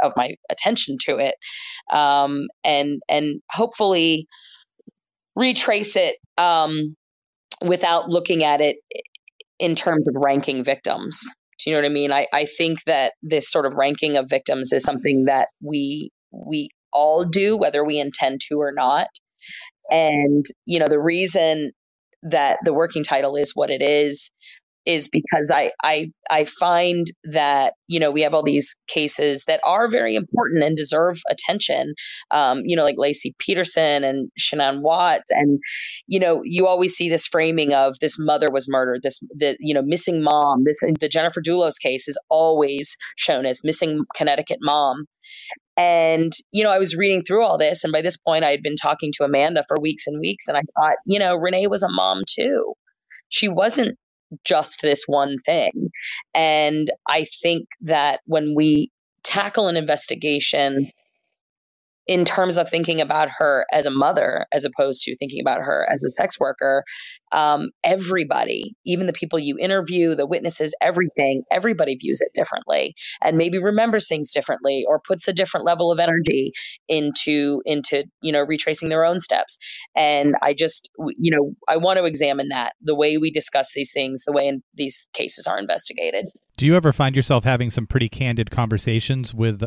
[0.03, 1.35] of my attention to it.
[1.91, 4.27] Um, and, and hopefully
[5.35, 6.95] retrace it um,
[7.65, 8.77] without looking at it
[9.59, 11.21] in terms of ranking victims.
[11.59, 12.11] Do you know what I mean?
[12.11, 16.69] I, I think that this sort of ranking of victims is something that we we
[16.93, 19.07] all do, whether we intend to or not.
[19.89, 21.71] And, you know, the reason
[22.23, 24.29] that the working title is what it is
[24.85, 29.61] is because I, I I find that you know we have all these cases that
[29.63, 31.93] are very important and deserve attention.
[32.31, 35.59] Um, you know, like Laci Peterson and Shanann Watts, and
[36.07, 39.73] you know you always see this framing of this mother was murdered, this the you
[39.73, 40.63] know missing mom.
[40.65, 45.05] This the Jennifer Dulos case is always shown as missing Connecticut mom.
[45.77, 47.83] And, you know, I was reading through all this.
[47.83, 50.47] And by this point, I had been talking to Amanda for weeks and weeks.
[50.47, 52.73] And I thought, you know, Renee was a mom too.
[53.29, 53.97] She wasn't
[54.45, 55.89] just this one thing.
[56.33, 58.91] And I think that when we
[59.23, 60.91] tackle an investigation
[62.09, 65.87] in terms of thinking about her as a mother as opposed to thinking about her
[65.93, 66.83] as a sex worker
[67.33, 73.37] um, everybody even the people you interview the witnesses everything everybody views it differently and
[73.37, 76.51] maybe remembers things differently or puts a different level of energy
[76.87, 79.59] into into you know retracing their own steps.
[79.95, 83.91] And i just you know i want to examine that the way we discuss these
[83.93, 86.25] things the way in these cases are investigated.
[86.57, 89.63] Do you ever find yourself having some pretty candid conversations with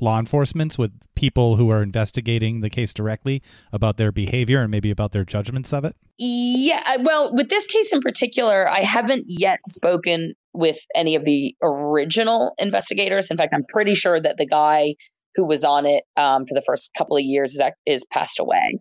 [0.00, 4.90] law enforcement, with people who are investigating the case directly about their behavior and maybe
[4.90, 5.96] about their judgments of it?
[6.18, 11.54] Yeah, well, with this case in particular, I haven't yet spoken with any of the
[11.62, 13.28] original investigators.
[13.30, 14.94] In fact, I'm pretty sure that the guy
[15.34, 18.80] who was on it um, for the first couple of years is, is passed away.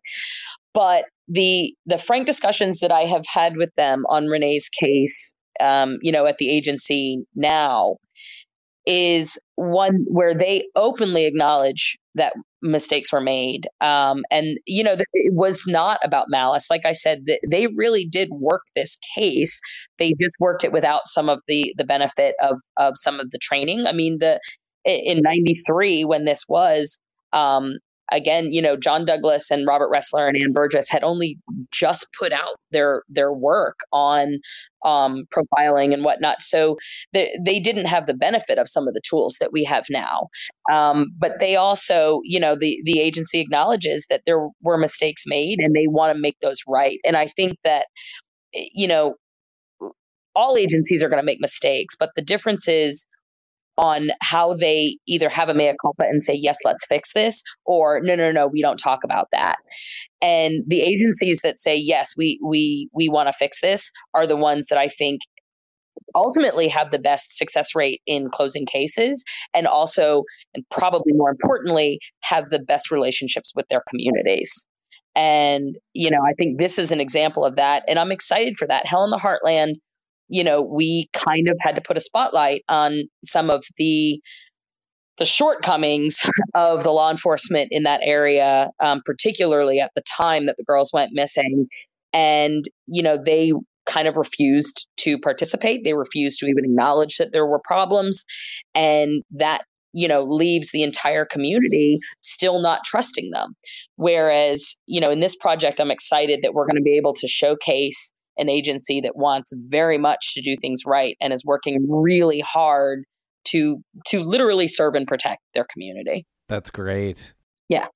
[0.74, 5.98] But the the frank discussions that I have had with them on Renee's case, um,
[6.02, 7.98] you know, at the agency now,
[8.86, 15.34] is one where they openly acknowledge that mistakes were made um, and you know it
[15.34, 16.68] was not about malice.
[16.70, 19.60] Like i said they really did work this case.
[20.00, 23.40] They just worked it without some of the the benefit of of some of the
[23.40, 23.86] training.
[23.88, 24.40] I mean the
[24.86, 26.98] in 93 when this was
[27.34, 27.80] um,
[28.12, 31.38] again, you know, John Douglas and Robert Ressler and Ann Burgess had only
[31.72, 34.40] just put out their their work on
[34.86, 36.78] um, profiling and whatnot, so
[37.14, 40.28] they they didn't have the benefit of some of the tools that we have now.
[40.72, 45.60] Um, but they also, you know, the the agency acknowledges that there were mistakes made
[45.60, 47.00] and they want to make those right.
[47.06, 47.88] And I think that,
[48.54, 49.16] you know,
[50.36, 53.06] all agencies are going to make mistakes, but the difference is
[53.78, 58.00] on how they either have a mea culpa and say, yes, let's fix this, or
[58.02, 59.58] no, no, no, we don't talk about that.
[60.22, 64.38] And the agencies that say, yes, we we we want to fix this are the
[64.38, 65.22] ones that I think
[66.16, 72.00] ultimately have the best success rate in closing cases and also and probably more importantly
[72.22, 74.66] have the best relationships with their communities
[75.16, 78.68] and you know i think this is an example of that and i'm excited for
[78.68, 79.76] that hell in the heartland
[80.28, 84.20] you know, we kind of had to put a spotlight on some of the
[85.18, 86.20] the shortcomings
[86.56, 90.92] of the law enforcement in that area, um, particularly at the time that the girls
[90.94, 91.68] went missing.
[92.14, 93.54] And, you know, they
[93.86, 95.84] kind of refused to participate.
[95.84, 98.24] They refused to even acknowledge that there were problems.
[98.74, 103.56] And that, you know, leaves the entire community still not trusting them.
[103.96, 107.28] Whereas, you know, in this project, I'm excited that we're going to be able to
[107.28, 112.42] showcase an agency that wants very much to do things right and is working really
[112.42, 113.04] hard
[113.46, 116.26] to to literally serve and protect their community.
[116.48, 117.34] That's great.
[117.70, 117.88] Yeah.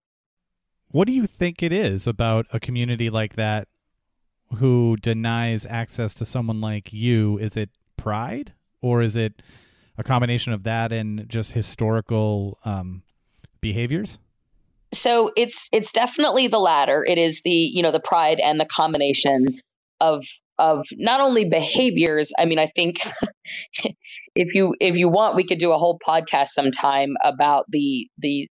[0.91, 3.67] What do you think it is about a community like that
[4.55, 7.37] who denies access to someone like you?
[7.37, 9.41] Is it pride or is it
[9.97, 13.03] a combination of that and just historical um,
[13.61, 14.17] behaviors?
[14.91, 17.05] So it's it's definitely the latter.
[17.07, 19.61] It is the you know the pride and the combination
[20.01, 20.25] of
[20.57, 22.97] of not only behaviors i mean i think
[24.35, 28.47] if you if you want we could do a whole podcast sometime about the the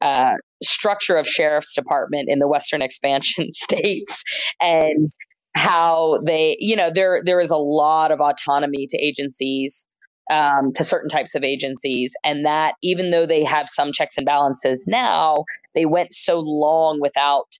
[0.00, 4.22] uh, structure of sheriff's department in the western expansion states
[4.60, 5.10] and
[5.56, 9.86] how they you know there there is a lot of autonomy to agencies
[10.30, 12.14] um, to certain types of agencies.
[12.24, 17.00] And that even though they have some checks and balances now they went so long
[17.00, 17.58] without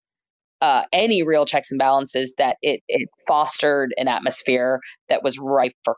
[0.65, 5.75] uh, any real checks and balances that it, it fostered an atmosphere that was ripe
[5.85, 5.95] for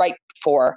[0.00, 0.76] ripe for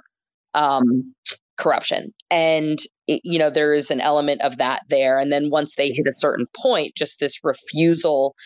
[0.54, 1.12] um,
[1.58, 2.14] corruption.
[2.30, 2.78] And
[3.08, 5.18] it, you know there is an element of that there.
[5.18, 8.36] And then once they hit a certain point just this refusal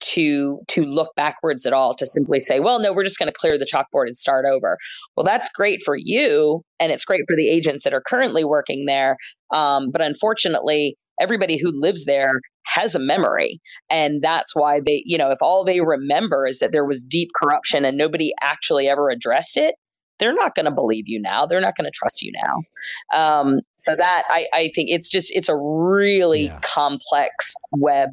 [0.00, 3.38] to to look backwards at all to simply say well no we're just going to
[3.38, 4.78] clear the chalkboard and start over.
[5.16, 8.86] Well that's great for you and it's great for the agents that are currently working
[8.86, 9.16] there
[9.52, 13.60] um, but unfortunately everybody who lives there has a memory.
[13.90, 17.30] And that's why they, you know, if all they remember is that there was deep
[17.40, 19.74] corruption and nobody actually ever addressed it,
[20.18, 21.46] they're not going to believe you now.
[21.46, 23.18] They're not going to trust you now.
[23.18, 26.60] Um, so that I, I think it's just it's a really yeah.
[26.62, 28.10] complex web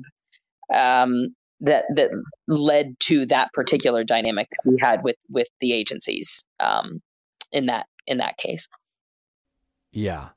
[0.74, 2.10] um, that that
[2.48, 7.02] led to that particular dynamic we had with with the agencies um,
[7.52, 8.68] in that in that case.
[9.92, 10.30] Yeah,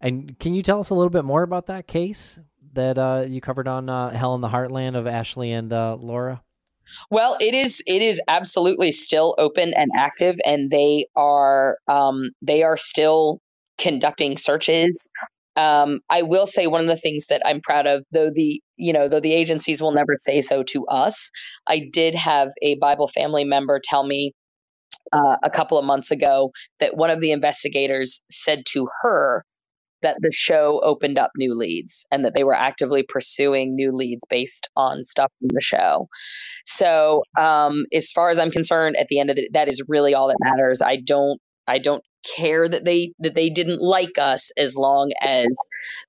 [0.00, 2.38] and can you tell us a little bit more about that case
[2.74, 6.40] that uh, you covered on uh, Hell in the Heartland of Ashley and uh, Lauria?
[7.10, 12.62] Well, it is it is absolutely still open and active, and they are um, they
[12.62, 13.40] are still
[13.78, 15.08] conducting searches.
[15.56, 18.92] Um, I will say one of the things that I'm proud of, though the you
[18.92, 21.30] know though the agencies will never say so to us,
[21.66, 24.32] I did have a Bible family member tell me
[25.12, 29.44] uh, a couple of months ago that one of the investigators said to her
[30.04, 34.22] that the show opened up new leads and that they were actively pursuing new leads
[34.30, 36.08] based on stuff from the show.
[36.66, 40.14] So, um, as far as I'm concerned, at the end of it, that is really
[40.14, 40.80] all that matters.
[40.80, 42.04] I don't, I don't
[42.36, 45.46] care that they that they didn't like us as long as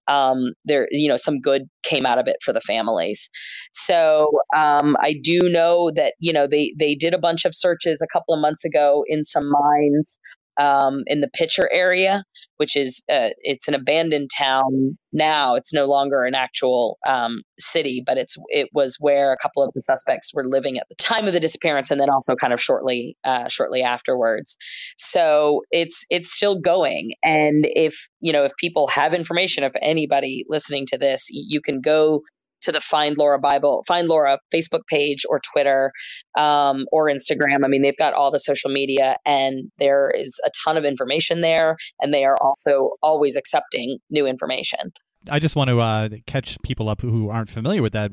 [0.07, 3.29] um, there you know some good came out of it for the families
[3.73, 8.01] so um, i do know that you know they they did a bunch of searches
[8.01, 10.17] a couple of months ago in some mines
[10.57, 12.23] um, in the Picher area
[12.57, 15.55] which is uh, it's an abandoned town now.
[15.55, 19.71] It's no longer an actual um, city, but it's it was where a couple of
[19.73, 22.61] the suspects were living at the time of the disappearance, and then also kind of
[22.61, 24.55] shortly uh, shortly afterwards.
[24.97, 30.45] So it's it's still going, and if you know if people have information, if anybody
[30.49, 32.21] listening to this, you can go
[32.61, 35.91] to the Find Lauria Bible, Find Lauria Facebook page or Twitter
[36.37, 37.63] um, or Instagram.
[37.63, 41.41] I mean, they've got all the social media and there is a ton of information
[41.41, 41.77] there.
[41.99, 44.91] And they are also always accepting new information.
[45.29, 48.11] I just want to uh, catch people up who aren't familiar with that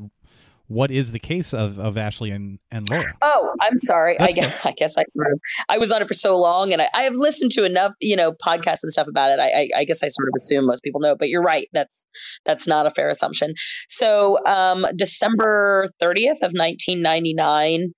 [0.73, 3.13] what is the case of, of Ashley and, and Lauria?
[3.21, 4.19] Oh, I'm sorry.
[4.19, 6.81] I guess, I guess I sort of I was on it for so long, and
[6.81, 9.39] I, I have listened to enough, you know, podcasts and stuff about it.
[9.39, 11.69] I, I, I, guess I sort of assume most people know, but you're right.
[11.73, 12.07] That's
[12.47, 13.55] that's not a fair assumption.
[13.89, 17.93] So, um, December 30th of 1999,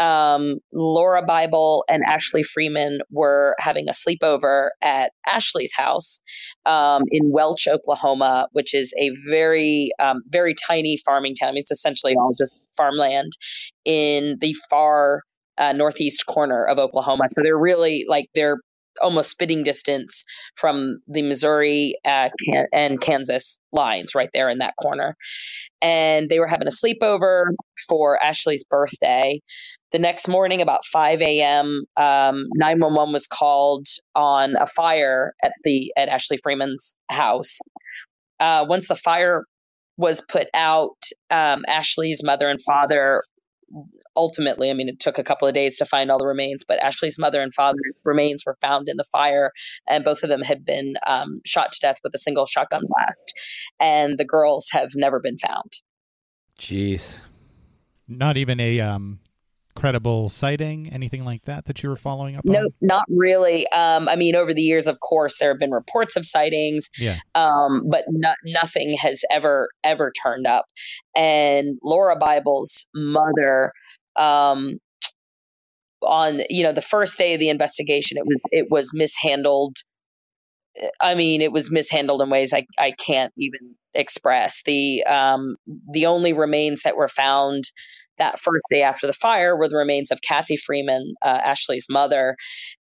[0.00, 6.20] um, Lauria Bible and Ashley Freeman were having a sleepover at Ashley's house
[6.64, 11.52] um, in Welch, Oklahoma, which is a very, um, very tiny farming town.
[11.56, 13.32] It's essentially all just farmland
[13.84, 15.22] in the far
[15.58, 17.24] uh, northeast corner of Oklahoma.
[17.28, 18.56] So they're really like they're
[19.02, 20.24] almost spitting distance
[20.56, 22.28] from the Missouri uh,
[22.72, 25.16] and Kansas lines right there in that corner.
[25.82, 27.44] And they were having a sleepover
[27.88, 29.40] for Ashley's birthday.
[29.92, 35.92] The next morning, about 5 a.m., um, 911 was called on a fire at the
[35.96, 37.58] at Ashley Freeman's house.
[38.38, 39.44] Uh, once the fire
[39.96, 40.96] was put out,
[41.30, 43.22] um, Ashley's mother and father
[44.16, 46.82] ultimately, I mean, it took a couple of days to find all the remains, but
[46.82, 49.52] Ashley's mother and father's remains were found in the fire,
[49.88, 53.32] and both of them had been um, shot to death with a single shotgun blast.
[53.78, 55.72] And the girls have never been found.
[56.58, 57.22] Jeez.
[58.08, 59.20] Not even a um,
[59.80, 62.52] credible sighting, anything like that that you were following up on?
[62.52, 62.68] no, on?
[62.82, 63.66] not really.
[63.72, 67.16] Um, I mean, over the years, of course, there have been reports of sightings, yeah.
[67.34, 70.66] um, but no, nothing has ever, ever turned up.
[71.16, 73.72] And Lauria Bible's mother,
[74.16, 74.78] um,
[76.02, 79.76] on you know the first day of the investigation, it was it was mishandled.
[81.00, 84.62] I mean, it was mishandled in ways I, I can't even express.
[84.64, 85.56] The um,
[85.92, 87.64] the only remains that were found
[88.20, 92.36] that first day after the fire were the remains of Kathy Freeman, uh, Ashley's mother,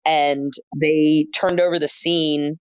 [0.05, 2.59] and they turned over the scene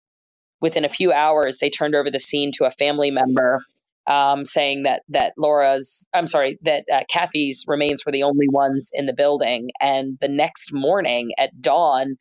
[0.61, 1.59] within a few hours.
[1.59, 3.61] They turned over the scene to a family member,
[4.07, 8.91] um, saying that that Lauria's, I'm sorry, that uh, Kathy's remains were the only ones
[8.95, 9.71] in the building.
[9.81, 12.17] And the next morning at dawn,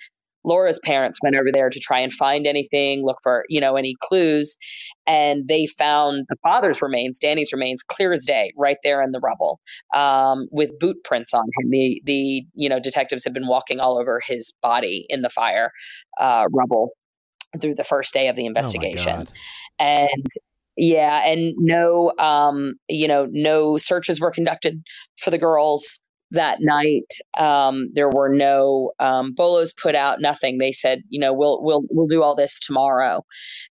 [0.45, 3.95] Lauria's parents went over there to try and find anything, look for, you know, any
[4.01, 4.57] clues.
[5.07, 9.19] And they found the father's remains, Danny's remains, clear as day, right there in the
[9.19, 9.59] rubble,
[9.95, 11.69] um, with boot prints on him.
[11.69, 15.71] The the you know detectives had been walking all over his body in the fire
[16.19, 16.89] uh, rubble
[17.61, 19.27] through the first day of the oh investigation.
[19.27, 19.33] Oh
[19.79, 20.27] and
[20.77, 24.83] yeah, and no, um, you know, no searches were conducted
[25.17, 25.99] for the girls
[26.31, 27.07] that night.
[27.37, 30.57] Um, there were no um, bolos put out, nothing.
[30.57, 33.23] They said, you know, we'll we'll we'll do all this tomorrow,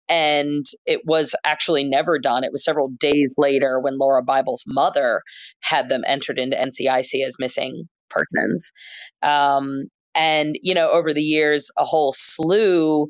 [0.10, 2.44] and it was actually never done.
[2.44, 5.22] It was several days later when Lauria Bible's mother
[5.62, 8.72] had them entered into NCIC as missing persons.
[9.24, 9.86] Um,
[10.16, 13.08] and you know, over the years, a whole slew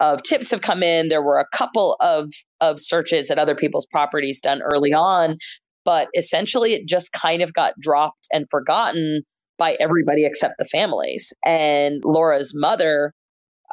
[0.00, 1.08] of tips have come in.
[1.08, 5.38] There were a couple of of searches at other people's properties done early on
[5.90, 9.22] but essentially it just kind of got dropped and forgotten
[9.58, 11.32] by everybody except the families.
[11.44, 13.12] And Lauria's mother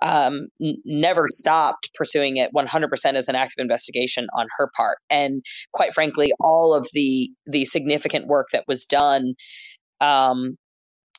[0.01, 4.97] um, n- never stopped pursuing it 100% as an active investigation on her part.
[5.11, 5.43] And
[5.74, 9.36] quite frankly, all of the the significant work that was done
[10.01, 10.55] um,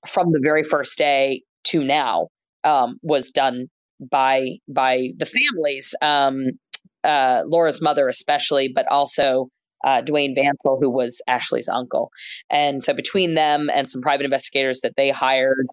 [0.04, 2.26] from the very first day to now
[2.64, 3.66] um, was done
[4.00, 5.94] by by the families.
[6.02, 6.58] Um,
[7.04, 9.48] uh, Lauria's mother, especially, but also
[9.84, 12.10] uh, Dwayne Vansel, who was Ashley's uncle.
[12.50, 15.66] And so between them and some private investigators that they hired,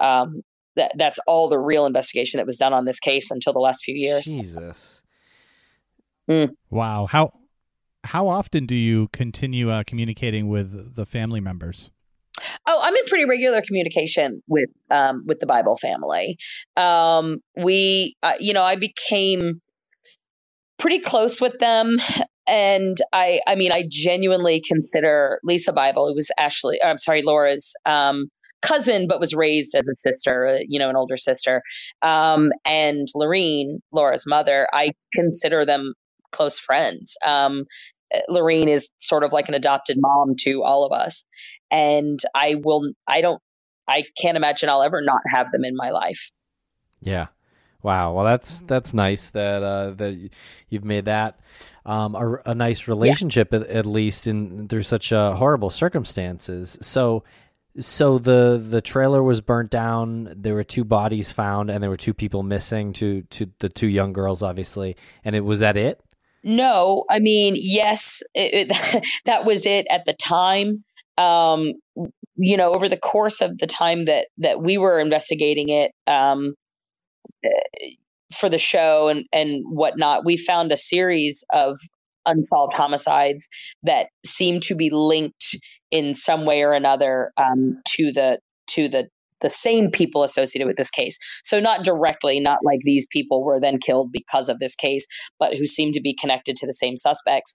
[0.00, 0.42] um,
[0.76, 3.82] that that's all the real investigation that was done on this case until the last
[3.84, 4.24] few years.
[4.24, 5.02] Jesus.
[6.28, 6.50] Mm.
[6.70, 7.06] Wow.
[7.06, 7.32] How
[8.04, 11.90] how often do you continue uh, communicating with the family members?
[12.66, 16.36] Oh, I'm in pretty regular communication with um, with the Bible family.
[16.76, 19.62] Um, we, uh, you know, I became
[20.78, 21.96] pretty close with them
[22.46, 27.74] and I, I mean, I genuinely consider Lisa Bible, who was Ashley, I'm sorry, Lauria's
[27.86, 28.28] um,
[28.62, 31.62] cousin, but was raised as a sister, uh, you know, an older sister,
[32.02, 34.68] um, and Lorene, Lauria's mother.
[34.72, 35.94] I consider them
[36.32, 37.16] close friends.
[37.24, 37.64] Um,
[38.14, 41.24] uh, Lorene is sort of like an adopted mom to all of us,
[41.70, 43.40] and I will, I don't,
[43.88, 46.30] I can't imagine I'll ever not have them in my life.
[47.00, 47.26] Yeah.
[47.82, 48.14] Wow.
[48.14, 50.30] Well, that's that's nice that uh, that
[50.68, 51.38] you've made that
[51.86, 53.60] um, a, a, nice relationship yeah.
[53.60, 56.76] at, at, least in through such uh, horrible circumstances.
[56.80, 57.22] So,
[57.78, 60.34] so the the trailer was burnt down.
[60.36, 62.92] There were two bodies found, and there were two people missing.
[62.94, 64.96] To to the two young girls, obviously.
[65.24, 66.00] And it was that it.
[66.42, 70.84] No, I mean yes, it, it, that was it at the time.
[71.16, 71.74] Um,
[72.34, 76.54] you know, over the course of the time that that we were investigating it, um,
[78.34, 81.76] for the show and and whatnot, we found a series of
[82.26, 83.46] unsolved homicides
[83.84, 85.56] that seem to be linked
[85.90, 89.08] in some way or another um, to the to the
[89.42, 91.18] the same people associated with this case.
[91.44, 95.06] So not directly, not like these people were then killed because of this case,
[95.38, 97.52] but who seem to be connected to the same suspects.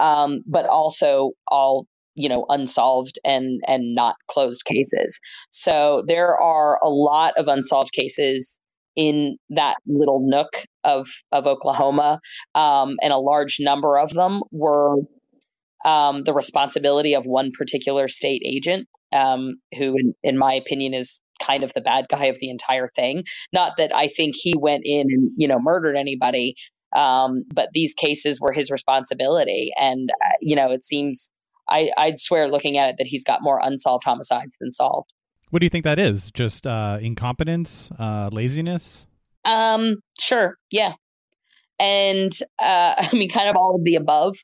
[0.00, 5.18] Um, but also all you know unsolved and and not closed cases.
[5.50, 8.60] So there are a lot of unsolved cases
[8.96, 10.48] in that little nook
[10.84, 12.20] of of Oklahoma,
[12.54, 14.96] um, and a large number of them were
[15.84, 21.20] um, the responsibility of one particular state agent, um, who, in, in my opinion, is
[21.42, 23.24] kind of the bad guy of the entire thing.
[23.52, 26.56] Not that I think he went in and you know murdered anybody,
[26.94, 31.30] um, but these cases were his responsibility, and uh, you know it seems
[31.68, 35.10] I, I'd swear looking at it that he's got more unsolved homicides than solved.
[35.54, 36.32] What do you think that is?
[36.32, 39.06] Just uh, incompetence, uh, laziness?
[39.44, 40.94] Um, sure, yeah,
[41.78, 44.34] and uh, I mean, kind of all of the above.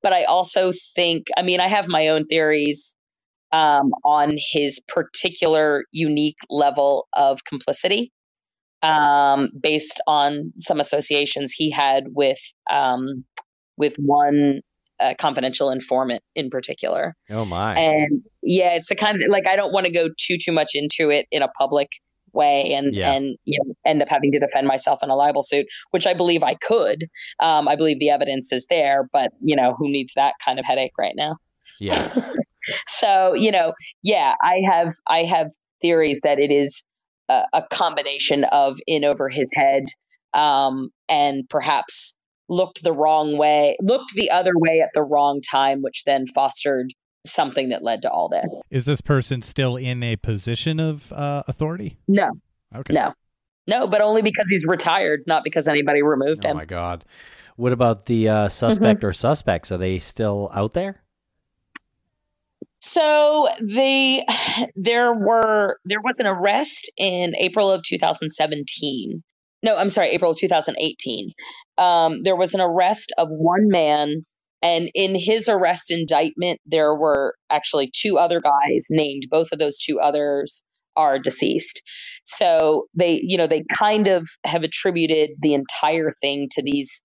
[0.00, 2.94] But I also think, I mean, I have my own theories
[3.50, 8.12] um, on his particular unique level of complicity,
[8.84, 12.38] um, based on some associations he had with
[12.70, 13.24] um,
[13.76, 14.60] with one
[15.00, 17.16] a confidential informant in particular.
[17.30, 17.74] Oh my!
[17.74, 20.70] And yeah, it's a kind of like I don't want to go too too much
[20.74, 21.88] into it in a public
[22.32, 23.12] way and yeah.
[23.12, 26.14] and you know end up having to defend myself in a libel suit, which I
[26.14, 27.06] believe I could.
[27.40, 30.64] Um, I believe the evidence is there, but you know who needs that kind of
[30.64, 31.36] headache right now?
[31.78, 32.14] Yeah.
[32.88, 33.72] so you know,
[34.02, 36.82] yeah, I have I have theories that it is
[37.28, 39.84] a, a combination of in over his head
[40.34, 42.16] um, and perhaps
[42.50, 46.92] looked the wrong way, looked the other way at the wrong time, which then fostered
[47.26, 48.62] something that led to all this.
[48.70, 51.96] Is this person still in a position of uh, authority?
[52.08, 52.30] No.
[52.74, 52.92] Okay.
[52.92, 53.14] No.
[53.66, 56.56] No, but only because he's retired, not because anybody removed oh him.
[56.56, 57.04] Oh my god.
[57.56, 59.06] What about the uh, suspect mm-hmm.
[59.06, 59.70] or suspects?
[59.70, 61.02] Are they still out there?
[62.80, 64.24] So they
[64.74, 69.22] there were there was an arrest in April of 2017
[69.62, 71.32] no, I'm sorry, April 2018.
[71.78, 74.26] Um, there was an arrest of one man,
[74.62, 79.24] and in his arrest indictment, there were actually two other guys named.
[79.30, 80.62] Both of those two others
[80.96, 81.82] are deceased.
[82.24, 87.02] So they, you know, they kind of have attributed the entire thing to these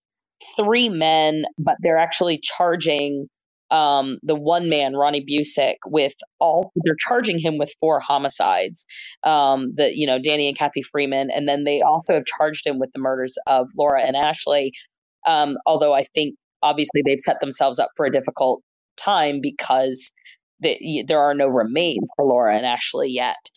[0.58, 3.28] three men, but they're actually charging
[3.76, 8.86] um, the one man, Ronnie Busick, with all they're charging him with four homicides.
[9.24, 12.80] Um, that you know, Danny and Kathy Freeman, and then they also have charged him
[12.80, 14.72] with the murders of Lauria and Ashley.
[15.28, 18.62] Um, although I think obviously they've set themselves up for a difficult
[18.98, 20.12] time because
[20.62, 23.50] the, there are no remains for Lauria and Ashley yet.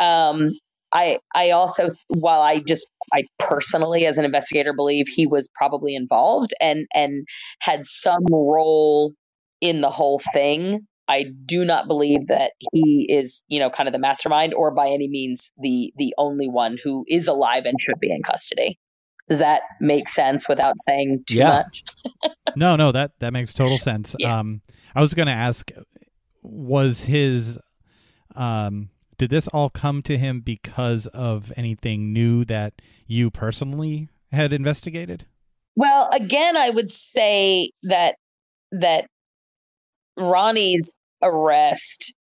[0.00, 0.50] Um,
[0.92, 5.94] I I also while I just I personally as an investigator believe he was probably
[5.94, 7.24] involved and and
[7.60, 9.12] had some role
[9.60, 10.86] in the whole thing.
[11.08, 14.88] I do not believe that he is, you know, kind of the mastermind or by
[14.88, 18.78] any means the the only one who is alive and should be in custody.
[19.28, 21.62] Does that make sense without saying too yeah.
[21.64, 21.84] much?
[22.56, 24.14] no, no, that that makes total sense.
[24.18, 24.38] Yeah.
[24.38, 24.60] Um
[24.94, 25.70] I was going to ask
[26.42, 27.58] was his
[28.36, 34.52] um did this all come to him because of anything new that you personally had
[34.52, 35.26] investigated?
[35.76, 38.16] Well, again, I would say that
[38.72, 39.08] that
[40.20, 42.14] Ronnie's arrest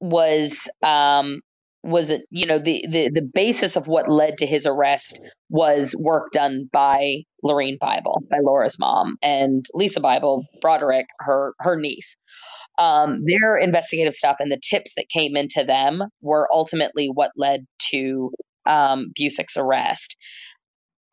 [0.00, 1.40] was um
[1.82, 5.20] was it you know the, the the basis of what led to his arrest
[5.50, 11.78] was work done by Lorene Bible by Lauria's mom and Lisa Bible Broderick her her
[11.78, 12.16] niece.
[12.76, 17.66] Um, their investigative stuff and the tips that came into them were ultimately what led
[17.90, 18.32] to
[18.66, 20.16] um, Busick's arrest.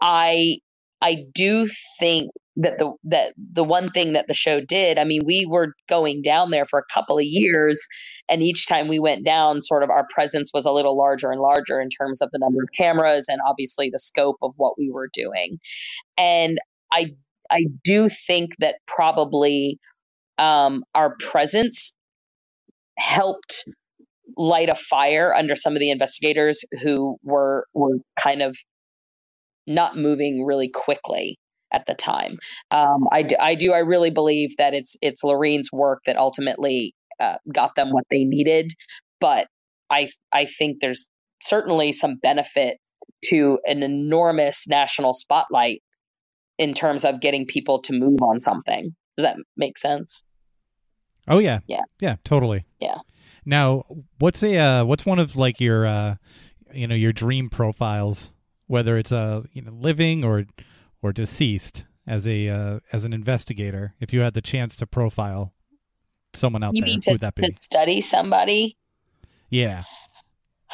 [0.01, 0.57] I
[1.01, 1.67] I do
[1.99, 5.73] think that the that the one thing that the show did i mean we were
[5.89, 7.81] going down there for a couple of years
[8.29, 11.41] and each time we went down sort of our presence was a little larger and
[11.41, 14.89] larger in terms of the number of cameras and obviously the scope of what we
[14.89, 15.59] were doing.
[16.17, 16.57] And
[16.93, 17.07] i
[17.51, 19.79] i do think that probably
[20.37, 21.93] um, our presence
[22.97, 23.65] helped
[24.37, 28.57] light a fire under some of the investigators who were were kind of
[29.67, 31.37] not moving really quickly
[31.71, 32.37] at the time.
[32.71, 33.73] Um, I, do, I do.
[33.73, 38.23] I really believe that it's it's Lorene's work that ultimately uh, got them what they
[38.23, 38.73] needed.
[39.19, 39.47] But
[39.89, 41.07] I I think there's
[41.41, 42.77] certainly some benefit
[43.25, 45.81] to an enormous national spotlight
[46.57, 48.95] in terms of getting people to move on something.
[49.17, 50.23] Does that make sense?
[51.27, 52.65] Oh yeah, yeah, yeah, totally.
[52.79, 52.97] Yeah.
[53.45, 53.85] Now,
[54.19, 56.15] what's a uh, what's one of like your uh,
[56.73, 58.31] you know your dream profiles,
[58.67, 60.45] whether it's a uh, you know living or
[61.01, 63.95] or deceased as a uh, as an investigator?
[63.99, 65.53] If you had the chance to profile
[66.33, 67.45] someone out you there, mean to, would that be?
[67.47, 68.77] to study somebody?
[69.49, 69.83] Yeah.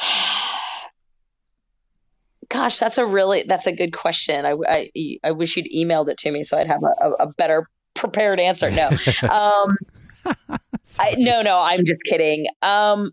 [2.48, 4.46] Gosh, that's a really that's a good question.
[4.46, 4.90] I, I,
[5.22, 8.70] I wish you'd emailed it to me so I'd have a, a better prepared answer.
[8.70, 8.88] No,
[9.30, 9.76] um,
[10.98, 11.60] I, no, no.
[11.60, 12.46] I'm just kidding.
[12.62, 13.10] Um,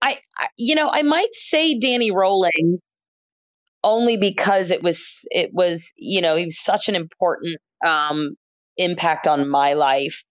[0.00, 2.80] I, I, you know, I might say Danny Rolling
[3.84, 8.30] only because it was it was you know he was such an important um,
[8.76, 10.22] impact on my life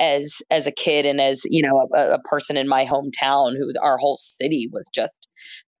[0.00, 3.72] as as a kid and as you know a, a person in my hometown who
[3.82, 5.28] our whole city was just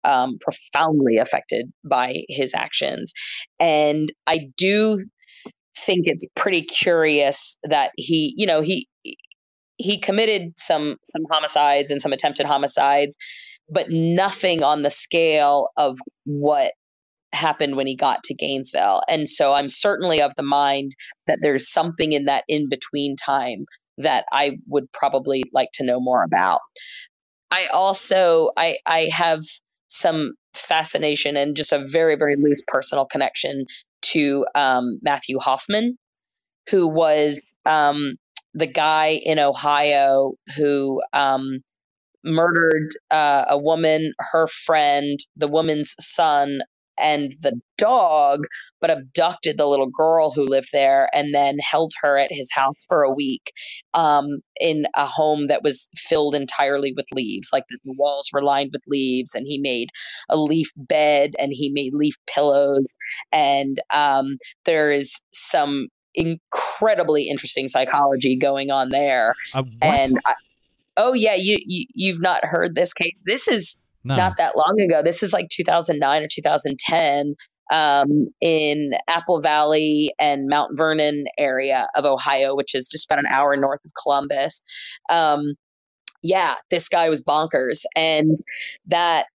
[0.04, 3.12] um, profoundly affected by his actions.
[3.60, 5.04] And I do
[5.86, 8.88] think it's pretty curious that he, you know, he
[9.76, 13.16] he committed some some homicides and some attempted homicides,
[13.68, 16.72] but nothing on the scale of what
[17.32, 19.02] happened when he got to Gainesville.
[19.08, 20.94] And so I'm certainly of the mind
[21.26, 23.66] that there's something in that in between time
[23.98, 26.60] that I would probably like to know more about.
[27.50, 29.42] I also I I have
[29.88, 33.66] some fascination and just a very, very loose personal connection
[34.02, 35.96] to um, Matthew Hoffman,
[36.70, 38.16] who was um,
[38.54, 41.60] the guy in Ohio who um,
[42.24, 46.60] murdered uh, a woman, her friend, the woman's son,
[46.98, 48.44] and the dog,
[48.80, 52.84] but abducted the little girl who lived there and then held her at his house
[52.88, 53.52] for a week
[53.94, 57.48] um, in a home that was filled entirely with leaves.
[57.52, 59.88] Like the walls were lined with leaves, and he made
[60.28, 62.94] a leaf bed and he made leaf pillows.
[63.32, 69.34] And um, there is some incredibly interesting psychology going on there.
[69.54, 70.34] Uh, and I,
[70.96, 73.22] oh yeah, you, you you've not heard this case.
[73.26, 74.16] This is no.
[74.16, 75.02] not that long ago.
[75.02, 77.34] This is like 2009 or 2010
[77.72, 83.26] um, in Apple Valley and Mount Vernon area of Ohio, which is just about an
[83.30, 84.62] hour north of Columbus.
[85.08, 85.54] Um,
[86.22, 88.36] yeah, this guy was bonkers, and
[88.86, 89.26] that.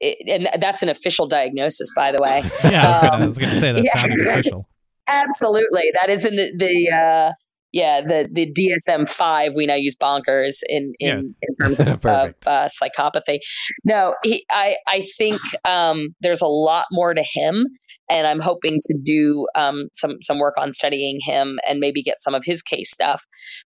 [0.00, 2.42] and that's an official diagnosis, by the way.
[2.64, 3.98] yeah, I was going to say that yeah.
[3.98, 4.66] sounded official.
[5.06, 7.32] Absolutely, that is in the, the uh,
[7.72, 11.18] yeah, the the DSM five we now use bonkers in in, yeah.
[11.18, 13.38] in terms of, of uh, psychopathy.
[13.84, 17.66] No, he, I I think um, there's a lot more to him,
[18.10, 22.20] and I'm hoping to do um, some some work on studying him and maybe get
[22.20, 23.22] some of his case stuff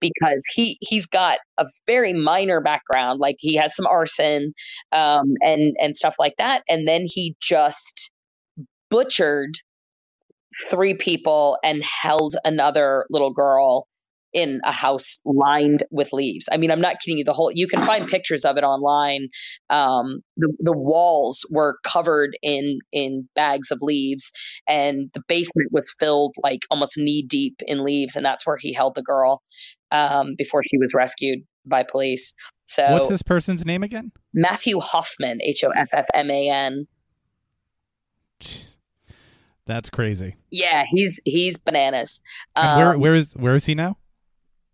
[0.01, 4.53] because he he's got a very minor background, like he has some arson
[4.92, 8.11] um, and and stuff like that, and then he just
[8.90, 9.53] butchered
[10.70, 13.86] three people and held another little girl
[14.34, 16.48] in a house lined with leaves.
[16.50, 17.24] I mean, I'm not kidding you.
[17.24, 19.28] The whole you can find pictures of it online.
[19.70, 24.32] Um, the the walls were covered in in bags of leaves,
[24.68, 28.72] and the basement was filled like almost knee deep in leaves, and that's where he
[28.72, 29.40] held the girl
[29.92, 32.34] um, before she was rescued by police.
[32.66, 34.11] So, what's this person's name again?
[34.32, 36.86] Matthew Hoffman, H O F F M A N.
[39.66, 40.36] That's crazy.
[40.50, 42.20] Yeah, he's he's bananas.
[42.56, 43.96] Um, where where is where is he now?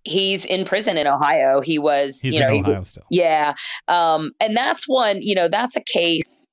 [0.03, 1.61] He's in prison in Ohio.
[1.61, 3.05] He was, he's you know, in Ohio still.
[3.11, 3.55] Yeah,
[3.87, 5.21] um, and that's one.
[5.21, 6.45] You know, that's a case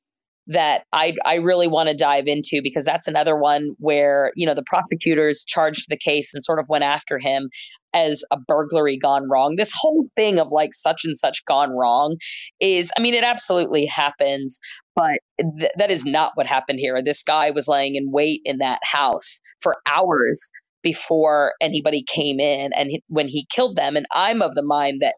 [0.47, 4.53] that I I really want to dive into because that's another one where you know
[4.53, 7.49] the prosecutors charged the case and sort of went after him
[7.97, 9.55] as a burglary gone wrong.
[9.57, 12.17] This whole thing of like such and such gone wrong
[12.59, 14.59] is, I mean, it absolutely happens,
[14.95, 17.01] but th- that is not what happened here.
[17.03, 20.49] This guy was laying in wait in that house for hours
[20.83, 25.01] before anybody came in, and he, when he killed them, and I'm of the mind
[25.01, 25.15] that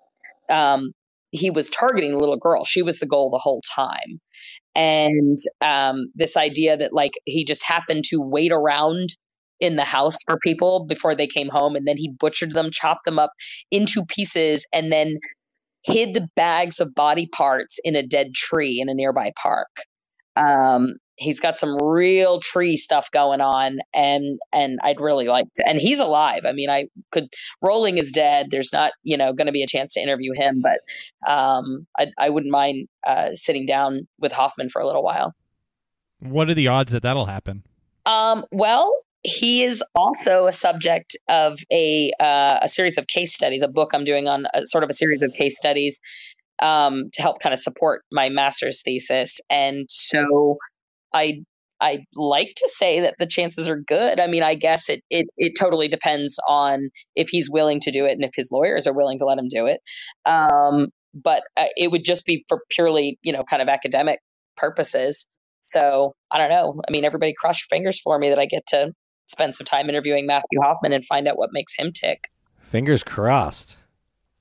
[0.55, 0.91] um,
[1.31, 2.65] he was targeting the little girl.
[2.65, 4.19] She was the goal the whole time.
[4.75, 9.09] And um, this idea that like he just happened to wait around
[9.59, 13.05] in the house for people before they came home and then he butchered them chopped
[13.05, 13.31] them up
[13.71, 15.17] into pieces and then
[15.83, 19.69] hid the bags of body parts in a dead tree in a nearby park.
[20.35, 25.67] Um, he's got some real tree stuff going on and and i'd really like to
[25.67, 26.43] and he's alive.
[26.47, 27.27] I mean i could
[27.61, 28.47] rolling is dead.
[28.49, 30.79] There's not you know going to be a chance to interview him but
[31.29, 35.33] um, I, I wouldn't mind uh, sitting down with hoffman for a little while.
[36.19, 37.63] What are the odds that that'll happen?
[38.05, 38.93] Um, well,
[39.23, 43.89] he is also a subject of a uh, a series of case studies, a book
[43.93, 45.99] I'm doing on a, sort of a series of case studies
[46.61, 50.57] um, to help kind of support my master's thesis, and so
[51.13, 51.41] I
[51.81, 54.19] I like to say that the chances are good.
[54.19, 58.05] I mean, I guess it it it totally depends on if he's willing to do
[58.05, 59.81] it and if his lawyers are willing to let him do it.
[60.25, 64.19] Um, but uh, it would just be for purely, you know, kind of academic
[64.57, 65.25] purposes.
[65.61, 66.81] So I don't know.
[66.87, 68.93] I mean, everybody cross your fingers for me that I get to
[69.29, 72.29] spend some time interviewing Matthew Hoffman and find out what makes him tick.
[72.61, 73.77] Fingers crossed.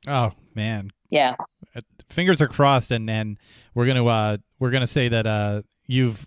[0.06, 1.34] Oh man, Yeah.
[1.76, 3.36] Uh, fingers are crossed, and and
[3.74, 6.26] we're gonna uh we're gonna say that uh you've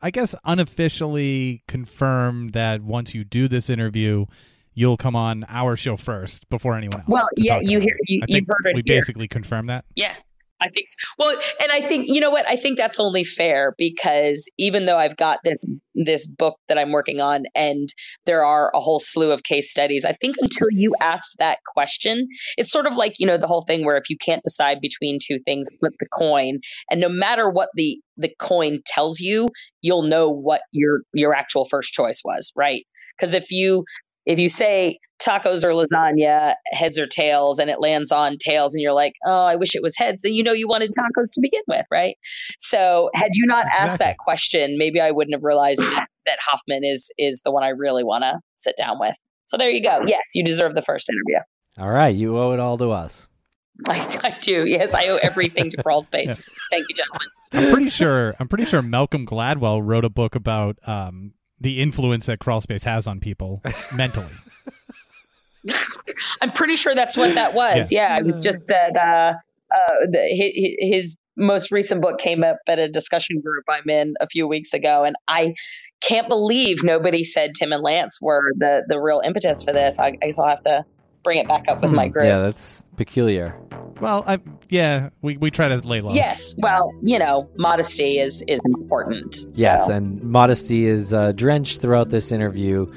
[0.00, 4.26] I guess unofficially confirmed that once you do this interview,
[4.74, 7.08] you'll come on our show first before anyone else.
[7.08, 8.08] Well, yeah, you hear it.
[8.10, 9.00] you, I you've think heard it we here.
[9.00, 9.84] basically confirmed that.
[9.94, 10.14] Yeah,
[10.62, 10.96] I think so.
[11.18, 12.48] Well, and I think you know what?
[12.48, 16.92] I think that's only fair because even though I've got this this book that I'm
[16.92, 17.88] working on, and
[18.26, 22.28] there are a whole slew of case studies, I think until you asked that question,
[22.56, 25.18] it's sort of like you know the whole thing where if you can't decide between
[25.20, 26.60] two things, flip the coin,
[26.90, 29.48] and no matter what the the coin tells you,
[29.80, 32.86] you'll know what your your actual first choice was, right?
[33.18, 33.84] Because if you
[34.26, 38.82] if you say tacos or lasagna, heads or tails, and it lands on tails, and
[38.82, 41.40] you're like, oh, I wish it was heads, then you know you wanted tacos to
[41.40, 42.16] begin with, right?
[42.58, 46.84] So had you not asked that question, maybe I wouldn't have realized that, that Hoffman
[46.84, 49.14] is is the one I really want to sit down with.
[49.46, 50.00] So there you go.
[50.06, 51.42] Yes, you deserve the first interview.
[51.78, 53.28] All right, you owe it all to us.
[53.88, 54.64] I, I do.
[54.66, 56.40] Yes, I owe everything to Crawl Space.
[56.70, 57.28] Thank you, gentlemen.
[57.52, 58.34] I'm pretty sure.
[58.38, 61.32] I'm pretty sure Malcolm Gladwell wrote a book about um,
[61.62, 63.62] the influence that crawl space has on people
[63.94, 64.32] mentally.
[66.40, 67.92] I'm pretty sure that's what that was.
[67.92, 69.34] Yeah, it was just that uh,
[69.72, 74.14] uh, the, his, his most recent book came up at a discussion group I'm in
[74.20, 75.54] a few weeks ago, and I
[76.00, 79.98] can't believe nobody said Tim and Lance were the the real impetus for this.
[80.00, 80.84] I, I guess I'll have to
[81.24, 82.24] bring it back up with my group.
[82.24, 83.56] Hmm, Yeah, that's peculiar.
[84.00, 86.12] Well, I, yeah, we, we try to lay low.
[86.12, 89.46] Yes, well, you know, modesty is is important.
[89.52, 92.90] Yes, and modesty is uh, drenched throughout this interview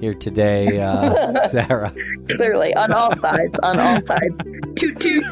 [0.00, 1.92] here today, uh, Sarah.
[2.30, 4.40] clearly on all sides, on all sides.
[4.76, 5.24] Toot toot.